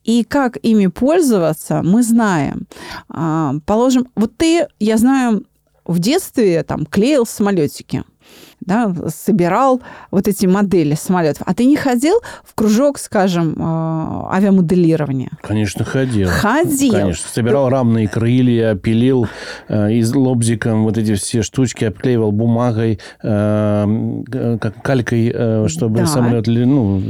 И 0.05 0.23
как 0.23 0.57
ими 0.63 0.87
пользоваться, 0.87 1.83
мы 1.83 2.05
знаем. 2.05 2.69
А, 3.09 3.55
положим, 3.67 4.07
вот 4.15 4.37
ты, 4.37 4.69
я 4.79 4.99
знаю, 4.99 5.47
в 5.85 5.99
детстве 5.99 6.63
там 6.63 6.87
клеил 6.87 7.27
самолетики– 7.27 8.05
да, 8.61 8.93
собирал 9.09 9.83
вот 10.11 10.29
эти 10.29 10.47
модели 10.47 10.95
самолетов. 10.95 11.43
А 11.47 11.55
ты 11.55 11.65
не 11.65 11.77
ходил 11.77 12.21
в 12.45 12.55
кружок, 12.55 12.99
скажем, 12.99 13.55
э, 13.59 14.35
авиамоделирования? 14.35 15.31
Конечно, 15.43 15.85
ходил. 15.85 16.29
Ходил. 16.29 16.93
Конечно. 16.93 17.29
Собирал 17.33 17.69
рамные 17.69 18.09
крылья, 18.09 18.75
пилил 18.75 19.27
э, 19.69 19.93
из 19.93 20.15
лобзиком 20.15 20.85
вот 20.85 20.99
эти 20.99 21.15
все 21.15 21.43
штучки, 21.43 21.85
обклеивал 21.85 22.33
бумагой, 22.33 23.01
э, 23.23 24.57
как 24.61 24.83
калькой, 24.83 25.33
э, 25.35 25.69
чтобы 25.69 26.01
да. 26.01 26.07
самолет 26.07 26.47
ну, 26.47 27.03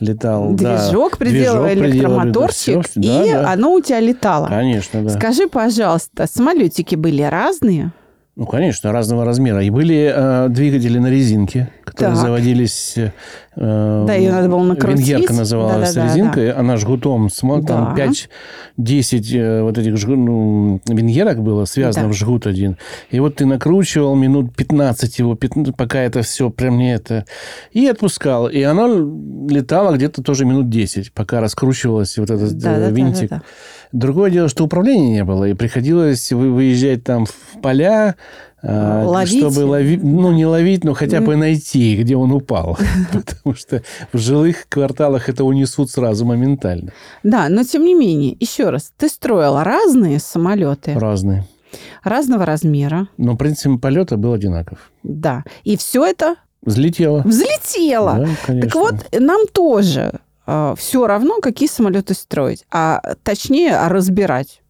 летал. 0.00 0.52
Движок 0.54 1.12
да. 1.12 1.16
приделал, 1.18 1.68
электромоторчик, 1.68 2.84
да, 2.94 3.24
и 3.24 3.32
да. 3.32 3.52
оно 3.52 3.74
у 3.74 3.80
тебя 3.80 4.00
летало. 4.00 4.46
Конечно, 4.46 5.02
да. 5.02 5.10
Скажи, 5.10 5.48
пожалуйста, 5.48 6.26
самолетики 6.26 6.94
были 6.94 7.22
разные? 7.22 7.92
Ну, 8.36 8.46
конечно, 8.46 8.90
разного 8.90 9.24
размера. 9.24 9.62
И 9.62 9.70
были 9.70 10.12
э, 10.12 10.48
двигатели 10.48 10.98
на 10.98 11.08
резинке, 11.08 11.70
которые 11.84 12.16
так. 12.16 12.24
заводились 12.24 12.94
э, 12.96 13.12
Да, 13.56 14.14
её 14.14 14.32
надо 14.32 14.48
было 14.48 14.62
накрутить. 14.64 15.06
Венгерка 15.08 15.32
называлась 15.34 15.94
Да-да-да, 15.94 16.14
резинкой. 16.14 16.52
Она 16.52 16.76
жгутом, 16.76 17.26
смо- 17.28 17.64
там 17.64 17.94
Да. 17.94 18.06
5-10 18.76 19.32
э, 19.34 19.62
вот 19.62 19.78
этих 19.78 19.92
жгу- 19.94 20.16
ну, 20.16 20.80
венгерок 20.88 21.40
было 21.42 21.64
связано 21.64 22.06
Да. 22.06 22.12
в 22.12 22.16
жгут 22.16 22.46
один. 22.46 22.76
И 23.10 23.20
вот 23.20 23.36
ты 23.36 23.46
накручивал 23.46 24.14
минут 24.16 24.54
15 24.56 25.18
его, 25.18 25.34
15, 25.36 25.76
пока 25.76 26.00
это 26.00 26.22
все 26.22 26.50
прям 26.50 26.78
не 26.78 26.94
это... 26.94 27.24
И 27.72 27.86
отпускал. 27.86 28.48
И 28.48 28.60
она 28.62 28.86
летала 28.88 29.94
где-то 29.94 30.22
тоже 30.22 30.44
минут 30.44 30.68
10, 30.68 31.12
пока 31.12 31.40
раскручивалась 31.40 32.18
вот 32.18 32.30
этот 32.30 32.50
э, 32.52 32.54
Да-да-да-да-да. 32.54 32.90
винтик. 32.90 33.30
Другое 33.92 34.30
дело, 34.30 34.48
что 34.48 34.64
управления 34.64 35.12
не 35.12 35.24
было, 35.24 35.44
и 35.44 35.54
приходилось 35.54 36.32
вы- 36.32 36.50
выезжать 36.52 37.04
там 37.04 37.26
в 37.26 37.60
поля, 37.62 38.16
Ловить. 38.66 39.38
чтобы 39.38 39.66
ловить, 39.66 40.02
ну, 40.02 40.32
не 40.32 40.46
ловить, 40.46 40.84
но 40.84 40.94
хотя 40.94 41.20
бы 41.20 41.36
найти, 41.36 41.96
где 41.96 42.16
он 42.16 42.32
упал. 42.32 42.78
Потому 43.12 43.54
что 43.56 43.82
в 44.12 44.18
жилых 44.18 44.66
кварталах 44.68 45.28
это 45.28 45.44
унесут 45.44 45.90
сразу 45.90 46.24
моментально. 46.24 46.92
Да, 47.22 47.48
но 47.48 47.62
тем 47.64 47.84
не 47.84 47.94
менее, 47.94 48.36
еще 48.40 48.70
раз, 48.70 48.92
ты 48.96 49.08
строил 49.08 49.58
разные 49.62 50.18
самолеты 50.18 50.94
Разные. 50.98 51.44
разного 52.02 52.46
размера, 52.46 53.08
Но 53.18 53.36
принцип 53.36 53.80
полета 53.80 54.16
был 54.16 54.32
одинаков. 54.32 54.90
да, 55.02 55.44
и 55.64 55.76
все 55.76 56.04
это 56.06 56.36
Взлетело. 56.62 57.22
взлетело. 57.26 58.14
Да, 58.20 58.28
конечно. 58.46 58.70
Так 58.70 58.74
вот, 58.74 58.94
нам 59.20 59.46
тоже 59.52 60.20
все 60.46 61.06
равно, 61.06 61.40
какие 61.40 61.68
самолеты 61.68 62.14
строить, 62.14 62.64
а 62.70 63.00
точнее 63.22 63.86
разбирать. 63.88 64.60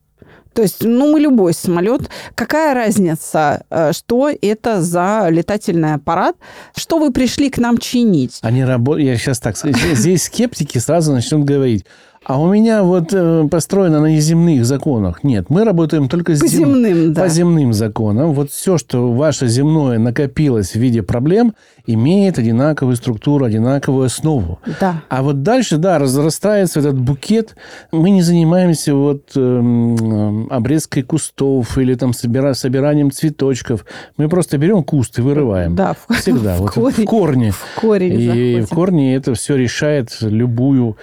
То 0.55 0.63
есть, 0.63 0.83
ну, 0.83 1.13
мы 1.13 1.21
любой 1.21 1.53
самолет. 1.53 2.09
Какая 2.35 2.75
разница, 2.75 3.65
э, 3.71 3.93
что 3.93 4.31
это 4.31 4.81
за 4.81 5.27
летательный 5.31 5.95
аппарат, 5.95 6.37
что 6.77 6.99
вы 6.99 7.13
пришли 7.13 7.51
к 7.51 7.59
нам 7.59 7.79
чинить? 7.79 8.39
Они 8.43 8.65
работают... 8.65 9.09
Я 9.09 9.17
сейчас 9.17 9.41
так. 9.41 9.57
Здесь 9.57 10.25
скептики 10.25 10.79
сразу 10.79 11.13
начнут 11.13 11.45
говорить, 11.45 11.85
а 12.25 12.41
у 12.41 12.51
меня 12.53 12.83
вот 12.83 13.13
э, 13.13 13.47
построено 13.51 14.01
на 14.01 14.07
неземных 14.07 14.65
законах. 14.65 15.23
Нет, 15.25 15.47
мы 15.51 15.65
работаем 15.65 16.09
только 16.09 16.35
с 16.35 16.41
По 16.41 16.47
зем- 16.49 16.61
земным, 16.75 17.13
да. 17.13 17.23
по 17.23 17.29
земным 17.29 17.73
законам. 17.73 18.33
Вот 18.33 18.51
все, 18.51 18.79
что 18.79 19.13
ваше 19.13 19.47
земное 19.47 19.99
накопилось 19.99 20.73
в 20.73 20.77
виде 20.77 21.03
проблем, 21.03 21.55
имеет 21.87 22.39
одинаковую 22.39 22.97
структуру, 22.97 23.45
одинаковую 23.45 24.07
основу. 24.07 24.59
Да. 24.81 25.03
А 25.11 25.23
вот 25.23 25.43
дальше, 25.43 25.77
да, 25.77 25.99
разрастается 25.99 26.81
этот 26.81 26.99
букет. 26.99 27.57
Мы 27.93 28.09
не 28.11 28.23
занимаемся 28.23 28.95
вот 28.95 29.33
эм, 29.37 30.47
обрезкой 30.51 31.03
кустов 31.03 31.77
или 31.77 31.95
там 31.95 32.13
собира- 32.13 32.55
собиранием 32.55 33.11
цветочков. 33.11 33.85
Мы 34.17 34.29
просто 34.31 34.57
берем 34.57 34.83
куст 34.83 35.19
и 35.19 35.23
вырываем. 35.23 35.75
Да, 35.75 35.95
в- 36.09 36.15
Всегда. 36.15 36.57
в 36.59 36.61
вот 36.61 36.71
корень. 36.73 36.95
в 36.95 37.05
корне. 37.05 37.51
В 37.51 37.81
корень 37.81 38.13
И 38.21 38.27
заходим. 38.27 38.67
в 38.67 38.69
корне 38.71 39.15
это 39.17 39.35
все 39.35 39.57
решает 39.57 40.09
любую 40.23 40.97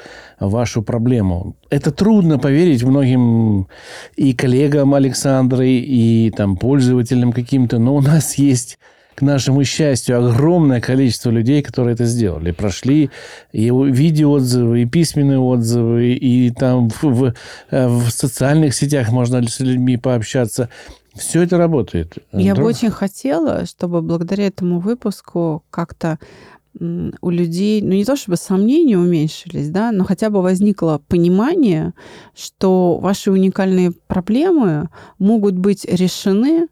вашу 0.48 0.82
проблему. 0.82 1.56
Это 1.70 1.92
трудно 1.92 2.40
поверить 2.40 2.84
многим 2.84 3.68
и 4.16 4.34
коллегам 4.34 4.94
Александры, 4.94 5.70
и 5.70 6.32
там 6.36 6.58
пользователям 6.58 7.32
каким-то, 7.32 7.80
но 7.80 7.96
у 7.96 8.02
нас 8.02 8.36
есть 8.36 8.78
к 9.16 9.22
нашему 9.22 9.64
счастью, 9.64 10.26
огромное 10.26 10.82
количество 10.82 11.30
людей, 11.30 11.62
которые 11.62 11.94
это 11.94 12.06
сделали. 12.06 12.52
Прошли 12.52 13.12
и 13.52 13.70
видеоотзывы, 13.70 14.82
и 14.82 14.86
письменные 14.86 15.38
отзывы, 15.38 16.14
и 16.14 16.50
там 16.50 16.90
в, 16.90 17.04
в, 17.04 17.34
в 17.70 18.10
социальных 18.10 18.74
сетях 18.74 19.12
можно 19.12 19.48
с 19.48 19.60
людьми 19.60 19.98
пообщаться. 19.98 20.70
Все 21.14 21.42
это 21.44 21.58
работает. 21.58 22.18
Я 22.32 22.54
бы 22.54 22.62
Друг- 22.62 22.70
очень 22.70 22.90
хотела, 22.90 23.66
чтобы 23.66 24.02
благодаря 24.02 24.48
этому 24.48 24.80
выпуску 24.80 25.62
как-то 25.70 26.18
у 26.80 27.30
людей, 27.30 27.82
ну 27.82 27.92
не 27.92 28.06
то 28.06 28.16
чтобы 28.16 28.38
сомнения 28.38 28.98
уменьшились, 28.98 29.70
да, 29.70 29.92
но 29.92 30.04
хотя 30.04 30.30
бы 30.30 30.42
возникло 30.42 31.02
понимание, 31.08 31.94
что 32.36 32.98
ваши 32.98 33.32
уникальные 33.32 33.92
проблемы 34.08 34.90
могут 35.20 35.56
быть 35.56 35.86
решены, 35.86 36.68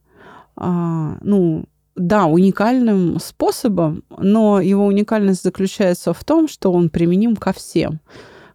а, 0.55 1.17
ну, 1.21 1.65
да, 1.95 2.25
уникальным 2.25 3.19
способом, 3.19 4.03
но 4.17 4.61
его 4.61 4.85
уникальность 4.85 5.43
заключается 5.43 6.13
в 6.13 6.23
том, 6.23 6.47
что 6.47 6.71
он 6.71 6.89
применим 6.89 7.35
ко 7.35 7.51
всем 7.51 7.99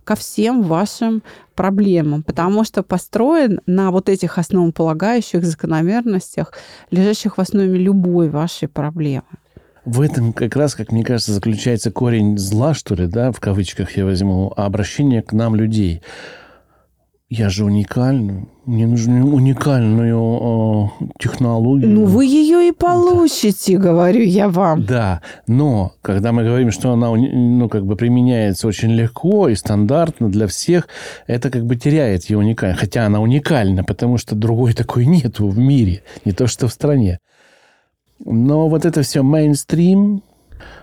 ко 0.05 0.15
всем 0.17 0.63
вашим 0.63 1.23
проблемам, 1.55 2.23
потому 2.23 2.65
что 2.65 2.83
построен 2.83 3.61
на 3.67 3.91
вот 3.91 4.09
этих 4.09 4.39
основополагающих 4.39 5.45
закономерностях, 5.45 6.53
лежащих 6.91 7.39
в 7.39 7.41
основе 7.41 7.79
любой 7.79 8.29
вашей 8.29 8.69
проблемы. 8.69 9.25
В 9.85 10.01
этом 10.01 10.33
как 10.33 10.57
раз, 10.57 10.75
как 10.75 10.93
мне 10.93 11.05
кажется, 11.05 11.33
заключается 11.33 11.91
корень 11.91 12.39
зла, 12.39 12.73
что 12.73 12.95
ли, 12.95 13.07
да, 13.07 13.33
в 13.33 13.41
кавычках 13.41 13.97
я 13.97 14.05
возьму, 14.05 14.53
а 14.57 14.65
обращение 14.65 15.23
к 15.23 15.33
нам 15.33 15.55
людей. 15.55 16.01
Я 17.29 17.49
же 17.49 17.65
уникальный. 17.65 18.49
Мне 18.65 18.87
нужно 18.87 19.27
уникальную 19.27 20.93
э, 21.01 21.05
технологию. 21.19 21.91
Ну, 21.91 22.05
вы 22.05 22.27
ее 22.27 22.69
и 22.69 22.73
получите, 22.73 23.77
говорю 23.77 24.23
я 24.23 24.49
вам. 24.49 24.85
Да, 24.87 25.21
но 25.47 25.93
когда 26.01 26.33
мы 26.33 26.45
говорим, 26.45 26.71
что 26.71 26.93
она 26.93 27.11
ну, 27.11 27.69
как 27.69 27.85
бы 27.85 27.97
применяется 27.97 28.69
очень 28.69 28.93
легко 28.93 29.49
и 29.49 29.55
стандартно 29.55 30.31
для 30.31 30.47
всех, 30.47 30.89
это 31.27 31.51
как 31.51 31.65
бы 31.67 31.77
теряет 31.77 32.25
ее 32.31 32.39
уникальность. 32.39 32.81
Хотя 32.81 33.05
она 33.05 33.21
уникальна, 33.21 33.85
потому 33.85 34.17
что 34.17 34.35
другой 34.35 34.73
такой 34.73 35.05
нету 35.05 35.49
в 35.49 35.59
мире, 35.59 36.03
не 36.25 36.33
то 36.33 36.47
что 36.47 36.69
в 36.69 36.73
стране. 36.73 37.19
Но 38.25 38.69
вот 38.69 38.85
это 38.85 39.03
все 39.03 39.23
мейнстрим, 39.23 40.23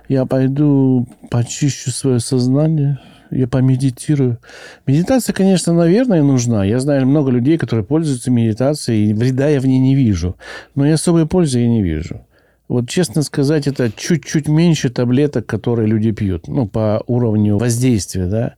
я 0.08 0.26
пойду 0.26 1.08
почищу 1.30 1.92
свое 1.92 2.20
сознание, 2.20 3.00
я 3.32 3.48
помедитирую. 3.48 4.38
Медитация, 4.86 5.34
конечно, 5.34 5.74
наверное, 5.74 6.22
нужна. 6.22 6.66
Я 6.66 6.80
знаю 6.80 7.08
много 7.08 7.32
людей, 7.32 7.58
которые 7.58 7.86
пользуются 7.86 8.30
медитацией, 8.30 9.10
и 9.10 9.14
вреда 9.14 9.48
я 9.48 9.60
в 9.60 9.66
ней 9.66 9.80
не 9.80 9.96
вижу. 9.96 10.36
Но 10.76 10.86
и 10.86 10.92
особой 10.92 11.26
пользы 11.28 11.60
я 11.60 11.68
не 11.68 11.82
вижу. 11.82 12.22
Вот, 12.68 12.88
честно 12.88 13.22
сказать, 13.22 13.68
это 13.68 13.92
чуть-чуть 13.92 14.48
меньше 14.48 14.90
таблеток, 14.90 15.46
которые 15.46 15.88
люди 15.88 16.12
пьют, 16.12 16.48
ну, 16.48 16.68
по 16.68 17.04
уровню 17.06 17.58
воздействия, 17.58 18.28
да. 18.28 18.54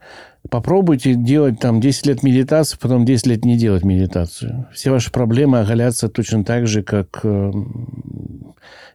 Попробуйте 0.50 1.16
делать 1.16 1.60
там 1.60 1.80
10 1.82 2.06
лет 2.06 2.24
медитации, 2.24 2.78
потом 2.80 3.06
10 3.06 3.28
лет 3.28 3.46
не 3.46 3.58
делать 3.58 3.84
медитацию. 3.84 4.68
Все 4.74 4.92
ваши 4.92 5.12
проблемы 5.12 5.62
оголятся 5.62 6.10
точно 6.10 6.44
так 6.44 6.68
же, 6.68 6.84
как 6.84 7.22
э, 7.24 7.52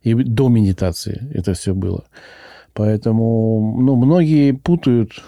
и 0.03 0.15
до 0.15 0.49
медитации 0.49 1.31
это 1.33 1.55
все 1.55 1.75
было. 1.75 2.05
Поэтому, 2.73 3.77
ну, 3.81 3.97
многие 3.97 4.53
путают, 4.53 5.23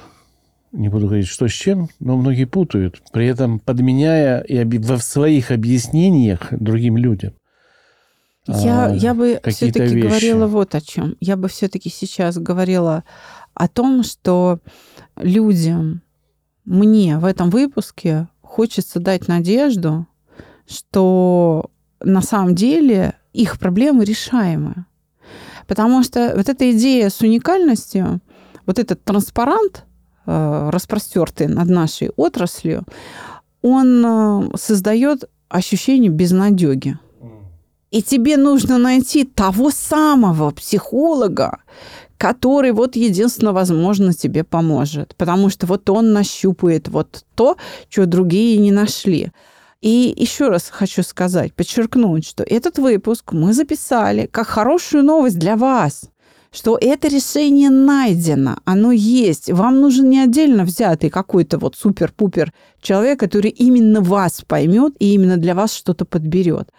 не 0.72 0.88
буду 0.88 1.06
говорить, 1.06 1.26
что 1.26 1.48
с 1.48 1.52
чем, 1.52 1.88
но 1.98 2.16
многие 2.16 2.44
путают, 2.44 3.02
при 3.12 3.26
этом 3.26 3.58
подменяя 3.58 4.40
и 4.40 4.62
в 4.64 5.00
своих 5.00 5.50
объяснениях 5.50 6.48
другим 6.52 6.96
людям. 6.96 7.32
Я, 8.46 8.86
а, 8.86 8.94
я 8.94 9.14
бы 9.14 9.40
все-таки 9.46 9.94
вещи. 9.94 10.06
говорила 10.06 10.46
вот 10.46 10.74
о 10.74 10.80
чем. 10.80 11.16
Я 11.20 11.36
бы 11.36 11.48
все-таки 11.48 11.88
сейчас 11.88 12.38
говорила 12.38 13.04
о 13.54 13.68
том, 13.68 14.02
что 14.02 14.60
людям, 15.16 16.02
мне 16.64 17.18
в 17.18 17.24
этом 17.24 17.50
выпуске 17.50 18.28
хочется 18.40 18.98
дать 19.00 19.28
надежду, 19.28 20.06
что 20.66 21.70
на 22.00 22.22
самом 22.22 22.54
деле 22.54 23.14
их 23.32 23.58
проблемы 23.58 24.04
решаемы. 24.04 24.86
Потому 25.66 26.02
что 26.02 26.32
вот 26.36 26.48
эта 26.48 26.70
идея 26.72 27.10
с 27.10 27.20
уникальностью, 27.20 28.20
вот 28.66 28.78
этот 28.78 29.04
транспарант, 29.04 29.84
э, 30.26 30.70
распростертый 30.70 31.46
над 31.46 31.68
нашей 31.68 32.10
отраслью, 32.16 32.84
он 33.62 34.04
э, 34.04 34.56
создает 34.56 35.24
ощущение 35.48 36.10
безнадеги. 36.10 36.98
И 37.90 38.02
тебе 38.02 38.36
нужно 38.36 38.78
найти 38.78 39.24
того 39.24 39.70
самого 39.70 40.52
психолога, 40.52 41.58
который 42.16 42.70
вот 42.72 42.94
единственно, 42.94 43.52
возможно, 43.52 44.12
тебе 44.14 44.44
поможет. 44.44 45.16
Потому 45.16 45.50
что 45.50 45.66
вот 45.66 45.90
он 45.90 46.12
нащупает 46.12 46.88
вот 46.88 47.24
то, 47.34 47.56
что 47.88 48.06
другие 48.06 48.58
не 48.58 48.70
нашли. 48.70 49.32
И 49.80 50.14
еще 50.14 50.48
раз 50.48 50.68
хочу 50.70 51.02
сказать, 51.02 51.54
подчеркнуть, 51.54 52.26
что 52.26 52.44
этот 52.44 52.78
выпуск 52.78 53.32
мы 53.32 53.54
записали 53.54 54.28
как 54.30 54.46
хорошую 54.46 55.04
новость 55.04 55.38
для 55.38 55.56
вас, 55.56 56.10
что 56.52 56.76
это 56.78 57.08
решение 57.08 57.70
найдено, 57.70 58.58
оно 58.66 58.92
есть. 58.92 59.50
Вам 59.50 59.80
нужен 59.80 60.10
не 60.10 60.20
отдельно 60.20 60.64
взятый 60.64 61.08
какой-то 61.08 61.58
вот 61.58 61.76
супер-пупер 61.76 62.52
человек, 62.82 63.20
который 63.20 63.50
именно 63.50 64.02
вас 64.02 64.42
поймет 64.46 64.94
и 64.98 65.14
именно 65.14 65.38
для 65.38 65.54
вас 65.54 65.72
что-то 65.72 66.04
подберет. 66.04 66.70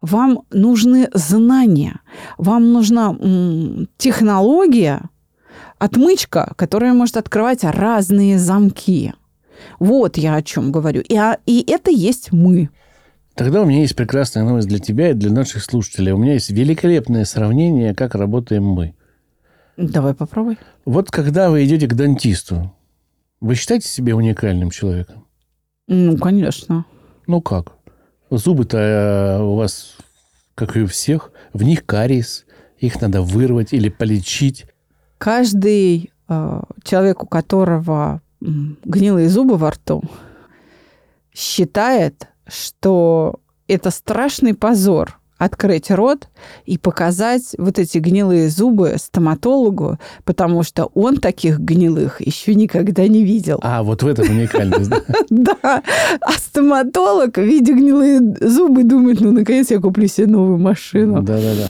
Вам 0.00 0.42
нужны 0.52 1.08
знания, 1.14 2.00
вам 2.38 2.72
нужна 2.72 3.16
м, 3.18 3.88
технология, 3.96 5.00
отмычка, 5.78 6.52
которая 6.56 6.92
может 6.92 7.16
открывать 7.16 7.64
разные 7.64 8.38
замки. 8.38 9.14
Вот 9.78 10.16
я 10.16 10.36
о 10.36 10.42
чем 10.42 10.72
говорю. 10.72 11.00
И, 11.02 11.16
а- 11.16 11.38
и 11.46 11.64
это 11.68 11.90
есть 11.90 12.32
мы. 12.32 12.70
Тогда 13.34 13.62
у 13.62 13.64
меня 13.64 13.80
есть 13.80 13.96
прекрасная 13.96 14.44
новость 14.44 14.68
для 14.68 14.78
тебя 14.78 15.10
и 15.10 15.14
для 15.14 15.30
наших 15.32 15.64
слушателей. 15.64 16.12
У 16.12 16.18
меня 16.18 16.34
есть 16.34 16.50
великолепное 16.50 17.24
сравнение, 17.24 17.94
как 17.94 18.14
работаем 18.14 18.64
мы. 18.64 18.94
Давай 19.76 20.14
попробуй. 20.14 20.56
Вот 20.84 21.10
когда 21.10 21.50
вы 21.50 21.64
идете 21.64 21.88
к 21.88 21.94
дантисту, 21.94 22.72
вы 23.40 23.56
считаете 23.56 23.88
себя 23.88 24.14
уникальным 24.14 24.70
человеком? 24.70 25.26
Ну, 25.88 26.16
конечно. 26.16 26.84
Ну 27.26 27.40
как? 27.40 27.72
Зубы-то 28.30 28.78
э, 28.78 29.42
у 29.42 29.56
вас, 29.56 29.96
как 30.54 30.76
и 30.76 30.82
у 30.82 30.86
всех, 30.86 31.32
в 31.52 31.62
них 31.64 31.84
кариес, 31.84 32.46
их 32.78 33.00
надо 33.00 33.20
вырвать 33.22 33.72
или 33.72 33.88
полечить. 33.88 34.66
Каждый 35.18 36.12
э, 36.28 36.62
человек, 36.84 37.22
у 37.24 37.26
которого 37.26 38.22
гнилые 38.84 39.28
зубы 39.28 39.56
во 39.56 39.70
рту, 39.70 40.02
считает, 41.34 42.28
что 42.46 43.40
это 43.66 43.90
страшный 43.90 44.54
позор 44.54 45.18
открыть 45.36 45.90
рот 45.90 46.28
и 46.64 46.78
показать 46.78 47.54
вот 47.58 47.78
эти 47.78 47.98
гнилые 47.98 48.48
зубы 48.48 48.94
стоматологу, 48.98 49.98
потому 50.24 50.62
что 50.62 50.86
он 50.94 51.16
таких 51.16 51.58
гнилых 51.58 52.20
еще 52.20 52.54
никогда 52.54 53.06
не 53.08 53.24
видел. 53.24 53.58
А, 53.62 53.82
вот 53.82 54.02
в 54.02 54.06
этом 54.06 54.30
уникальность, 54.30 54.88
да? 54.90 55.02
Да. 55.30 55.82
А 56.20 56.32
стоматолог, 56.32 57.36
видя 57.38 57.74
гнилые 57.74 58.20
зубы, 58.40 58.84
думает, 58.84 59.20
ну, 59.20 59.32
наконец 59.32 59.70
я 59.70 59.80
куплю 59.80 60.06
себе 60.06 60.28
новую 60.28 60.58
машину. 60.58 61.22
Да-да-да. 61.22 61.68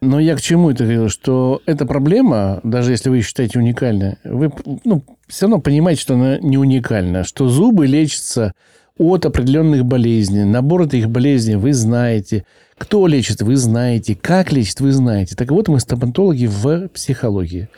Но 0.00 0.20
я 0.20 0.36
к 0.36 0.40
чему 0.40 0.70
это 0.70 0.84
говорил, 0.84 1.08
что 1.08 1.60
эта 1.66 1.84
проблема, 1.84 2.60
даже 2.62 2.92
если 2.92 3.10
вы 3.10 3.16
ее 3.16 3.22
считаете 3.22 3.58
уникальной, 3.58 4.16
вы 4.24 4.52
ну, 4.84 5.02
все 5.26 5.46
равно 5.46 5.60
понимаете, 5.60 6.00
что 6.00 6.14
она 6.14 6.38
не 6.38 6.56
уникальна, 6.56 7.24
что 7.24 7.48
зубы 7.48 7.86
лечатся 7.86 8.52
от 8.96 9.26
определенных 9.26 9.84
болезней. 9.84 10.44
Набор 10.44 10.82
этих 10.82 11.08
болезней 11.08 11.56
вы 11.56 11.72
знаете. 11.72 12.44
Кто 12.78 13.06
лечит, 13.08 13.42
вы 13.42 13.56
знаете. 13.56 14.16
Как 14.20 14.52
лечит, 14.52 14.80
вы 14.80 14.92
знаете. 14.92 15.34
Так 15.34 15.50
вот, 15.50 15.68
мы 15.68 15.80
стоматологи 15.80 16.46
в 16.46 16.88
психологии. 16.88 17.68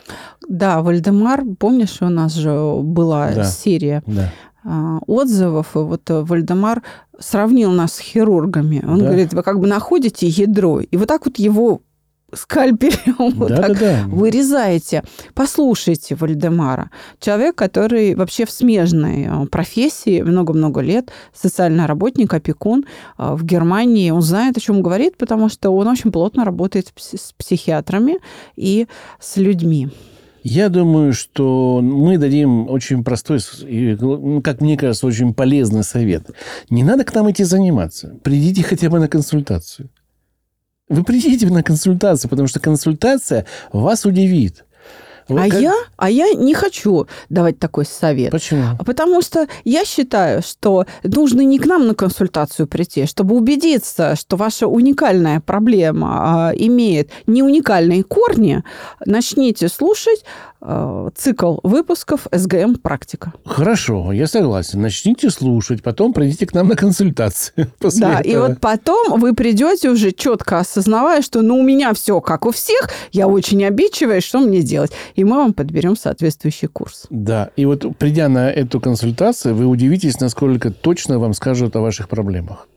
Да, 0.47 0.81
Вальдемар, 0.81 1.43
помнишь, 1.57 1.97
у 2.01 2.09
нас 2.09 2.35
же 2.35 2.51
была 2.81 3.31
Да. 3.33 3.43
серия 3.45 4.03
Да. 4.05 4.31
а, 4.63 4.99
отзывов, 5.07 5.75
и 5.75 5.79
вот 5.79 6.07
э, 6.11 6.21
Вальдемар 6.21 6.83
сравнил 7.19 7.71
нас 7.71 7.93
с 7.95 7.99
хирургами. 7.99 8.83
Он 8.87 8.99
Да. 8.99 9.05
говорит, 9.05 9.33
вы 9.33 9.41
как 9.41 9.59
бы 9.59 9.65
находите 9.67 10.27
ядро, 10.27 10.81
и 10.81 10.97
вот 10.97 11.07
так 11.07 11.25
вот 11.25 11.39
его 11.39 11.81
скальпелем 12.33 13.15
вот 13.35 13.49
так 13.49 13.77
вырезаете. 14.07 15.03
Послушайте 15.33 16.15
Вальдемара. 16.15 16.89
Человек, 17.19 17.55
который 17.55 18.15
вообще 18.15 18.45
в 18.45 18.51
смежной 18.51 19.27
э, 19.29 19.45
профессии 19.47 20.21
много-много 20.21 20.81
лет, 20.81 21.11
социальный 21.33 21.85
работник, 21.85 22.33
опекун 22.33 22.85
э, 23.17 23.33
в 23.33 23.43
Германии. 23.43 24.11
Он 24.11 24.21
знает, 24.21 24.57
о 24.57 24.59
чем 24.59 24.81
говорит, 24.81 25.17
потому 25.17 25.49
что 25.49 25.71
он 25.71 25.87
очень 25.87 26.11
плотно 26.11 26.45
работает 26.45 26.87
с 26.87 26.91
пси- 26.91 27.17
с 27.17 27.33
психиатрами 27.33 28.19
и 28.55 28.87
с 29.19 29.37
людьми. 29.37 29.89
Я 30.43 30.69
думаю, 30.69 31.13
что 31.13 31.81
мы 31.83 32.17
дадим 32.17 32.67
очень 32.67 33.03
простой, 33.03 33.39
ну, 33.61 34.41
как 34.41 34.59
мне 34.59 34.75
кажется, 34.75 35.05
очень 35.05 35.33
полезный 35.35 35.83
совет. 35.83 36.31
Не 36.69 36.83
надо 36.83 37.03
к 37.03 37.13
нам 37.13 37.29
идти 37.29 37.43
заниматься. 37.43 38.15
Придите 38.23 38.63
хотя 38.63 38.89
бы 38.89 38.99
на 38.99 39.07
консультацию. 39.07 39.89
Вы 40.91 41.03
придите 41.03 41.47
на 41.47 41.63
консультацию, 41.63 42.29
потому 42.29 42.47
что 42.47 42.59
консультация 42.59 43.45
вас 43.71 44.05
удивит. 44.05 44.65
Вот 45.29 45.39
а, 45.39 45.49
как- 45.49 45.61
я, 45.61 45.73
а 45.95 46.09
я 46.09 46.33
не 46.33 46.53
хочу 46.53 47.07
давать 47.29 47.57
такой 47.59 47.85
совет. 47.85 48.31
Почему? 48.31 48.63
Потому 48.85 49.21
что 49.21 49.47
я 49.63 49.85
считаю, 49.85 50.41
что 50.41 50.85
нужно 51.03 51.41
не 51.41 51.57
к 51.57 51.65
нам 51.65 51.87
на 51.87 51.95
консультацию 51.95 52.67
прийти, 52.67 53.05
чтобы 53.05 53.35
убедиться, 53.35 54.15
что 54.17 54.35
ваша 54.35 54.67
уникальная 54.67 55.39
проблема 55.39 56.49
а, 56.49 56.51
имеет 56.53 57.11
не 57.27 57.43
уникальные 57.43 58.03
корни, 58.03 58.63
начните 59.05 59.69
слушать 59.69 60.25
цикл 61.15 61.57
выпусков 61.63 62.27
СГМ 62.31 62.75
«Практика». 62.75 63.33
Хорошо, 63.45 64.11
я 64.11 64.27
согласен. 64.27 64.81
Начните 64.81 65.29
слушать, 65.29 65.81
потом 65.81 66.13
придите 66.13 66.45
к 66.45 66.53
нам 66.53 66.67
на 66.67 66.75
консультацию. 66.75 67.71
После 67.79 68.01
Да, 68.01 68.19
и 68.21 68.29
этого. 68.29 68.47
вот 68.49 68.59
потом 68.59 69.19
вы 69.19 69.33
придете 69.33 69.89
уже 69.89 70.11
четко 70.11 70.59
осознавая, 70.59 71.21
что 71.21 71.41
ну 71.41 71.57
у 71.57 71.63
меня 71.63 71.93
все 71.93 72.21
как 72.21 72.45
у 72.45 72.51
всех, 72.51 72.89
я 73.11 73.27
очень 73.27 73.63
обидчивая, 73.65 74.21
что 74.21 74.39
мне 74.39 74.61
делать? 74.61 74.91
И 75.15 75.23
мы 75.23 75.37
вам 75.37 75.53
подберем 75.53 75.95
соответствующий 75.95 76.67
курс. 76.67 77.05
Да, 77.09 77.49
и 77.55 77.65
вот 77.65 77.85
придя 77.97 78.29
на 78.29 78.49
эту 78.51 78.79
консультацию, 78.79 79.55
вы 79.55 79.65
удивитесь, 79.65 80.19
насколько 80.19 80.71
точно 80.71 81.19
вам 81.19 81.33
скажут 81.33 81.75
о 81.75 81.81
ваших 81.81 82.07
проблемах. 82.07 82.67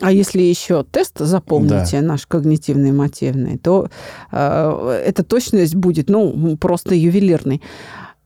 А 0.00 0.12
если 0.12 0.42
еще 0.42 0.84
тест 0.84 1.18
заполните, 1.18 2.00
наш 2.00 2.26
когнитивный 2.26 2.92
мотивный, 2.92 3.58
то 3.58 3.88
э, 4.32 5.02
эта 5.06 5.22
точность 5.22 5.74
будет, 5.74 6.08
ну, 6.08 6.56
просто 6.56 6.94
ювелирной. 6.94 7.60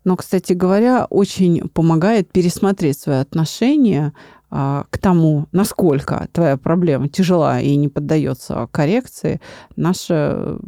Но, 0.05 0.17
кстати 0.17 0.53
говоря, 0.53 1.07
очень 1.09 1.69
помогает 1.69 2.31
пересмотреть 2.31 2.99
свои 2.99 3.17
отношения 3.17 4.13
а, 4.51 4.85
к 4.91 4.99
тому, 4.99 5.49
насколько 5.51 6.29
твоя 6.33 6.57
проблема 6.57 7.09
тяжела 7.09 7.61
и 7.61 7.75
не 7.75 7.89
поддается 7.89 8.69
коррекции, 8.71 9.41
наше 9.75 10.59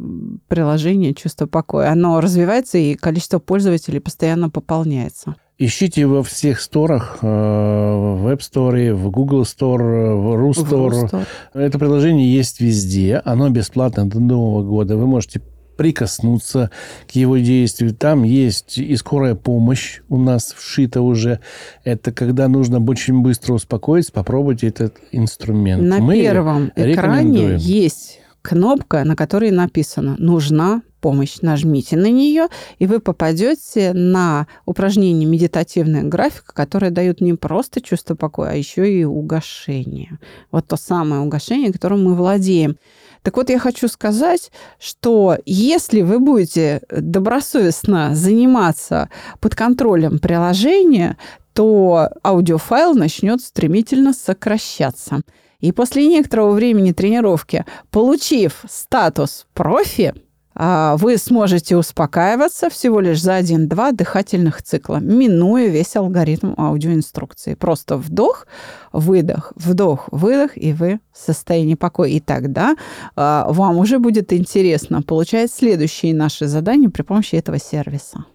приложение 0.47 1.13
«Чувство 1.13 1.45
покоя». 1.45 1.91
Оно 1.91 2.19
развивается, 2.19 2.79
и 2.79 2.95
количество 2.95 3.39
пользователей 3.39 3.99
постоянно 3.99 4.49
пополняется. 4.49 5.35
Ищите 5.59 6.05
во 6.05 6.21
всех 6.21 6.61
сторах, 6.61 7.17
э, 7.23 7.25
в 7.25 8.27
App 8.27 8.39
Store, 8.39 8.93
в 8.93 9.09
Google 9.09 9.41
Store, 9.41 10.13
в 10.13 10.21
В 10.21 10.35
RuStore. 10.35 10.89
Рустор. 10.89 11.27
Это 11.53 11.79
приложение 11.79 12.31
есть 12.31 12.61
везде. 12.61 13.19
Оно 13.25 13.49
бесплатно 13.49 14.07
до 14.07 14.19
Нового 14.19 14.61
года. 14.61 14.97
Вы 14.97 15.07
можете 15.07 15.41
прикоснуться 15.75 16.69
к 17.07 17.11
его 17.11 17.37
действию. 17.37 17.95
Там 17.95 18.23
есть 18.23 18.77
и 18.77 18.95
скорая 18.97 19.33
помощь 19.33 20.01
у 20.09 20.17
нас 20.17 20.53
вшита 20.55 21.01
уже. 21.01 21.39
Это 21.83 22.11
когда 22.11 22.47
нужно 22.47 22.83
очень 22.83 23.21
быстро 23.21 23.53
успокоиться, 23.53 24.11
попробуйте 24.11 24.67
этот 24.67 24.97
инструмент. 25.11 25.81
На 25.81 25.99
Мы 25.99 26.15
первом 26.15 26.71
экране 26.75 27.55
есть 27.57 28.19
кнопка, 28.41 29.03
на 29.03 29.15
которой 29.15 29.51
написано 29.51 30.15
«Нужна 30.17 30.81
помощь». 31.01 31.41
Нажмите 31.41 31.95
на 31.95 32.09
нее, 32.09 32.47
и 32.79 32.87
вы 32.87 32.99
попадете 32.99 33.93
на 33.93 34.47
упражнение 34.65 35.27
медитативная 35.27 36.03
графика, 36.03 36.53
которое 36.53 36.91
дает 36.91 37.21
не 37.21 37.33
просто 37.33 37.81
чувство 37.81 38.15
покоя, 38.15 38.51
а 38.51 38.55
еще 38.55 38.91
и 38.91 39.03
угошение. 39.03 40.19
Вот 40.51 40.67
то 40.67 40.75
самое 40.75 41.21
угошение, 41.21 41.71
которым 41.71 42.03
мы 42.03 42.15
владеем. 42.15 42.77
Так 43.21 43.37
вот, 43.37 43.49
я 43.49 43.59
хочу 43.59 43.87
сказать, 43.87 44.51
что 44.79 45.37
если 45.45 46.01
вы 46.01 46.19
будете 46.19 46.81
добросовестно 46.89 48.15
заниматься 48.15 49.09
под 49.39 49.55
контролем 49.55 50.19
приложения, 50.19 51.17
то 51.53 52.09
аудиофайл 52.23 52.93
начнет 52.93 53.41
стремительно 53.41 54.13
сокращаться. 54.13 55.21
И 55.59 55.71
после 55.71 56.07
некоторого 56.07 56.51
времени 56.51 56.91
тренировки, 56.91 57.65
получив 57.89 58.63
статус 58.69 59.47
профи, 59.53 60.13
а, 60.59 60.97
вы 60.97 61.17
сможете 61.17 61.77
успокаиваться 61.77 62.69
всего 62.71 62.99
лишь 62.99 63.21
за 63.21 63.35
один-два 63.35 63.91
дыхательных 63.91 64.63
цикла, 64.63 64.97
минуя 64.97 65.67
весь 65.67 65.95
алгоритм 65.95 66.53
аудиоинструкции. 66.57 67.53
Просто 67.53 67.97
вдох, 67.97 68.47
выдох, 68.91 69.53
вдох, 69.55 70.09
выдох, 70.11 70.57
и 70.57 70.73
вы 70.73 70.99
в 71.13 71.17
состоянии 71.17 71.75
покоя. 71.75 72.09
И 72.09 72.19
тогда 72.19 72.75
а, 73.15 73.45
вам 73.51 73.77
уже 73.77 73.99
будет 73.99 74.33
интересно 74.33 75.03
получать 75.03 75.51
следующие 75.51 76.15
наши 76.15 76.47
задания 76.47 76.89
при 76.89 77.03
помощи 77.03 77.35
этого 77.35 77.59
сервиса. 77.59 78.25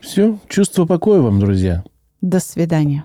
Все, 0.00 0.38
чувство 0.48 0.86
покоя 0.86 1.20
вам, 1.20 1.40
друзья. 1.40 1.84
До 2.22 2.40
свидания. 2.40 3.04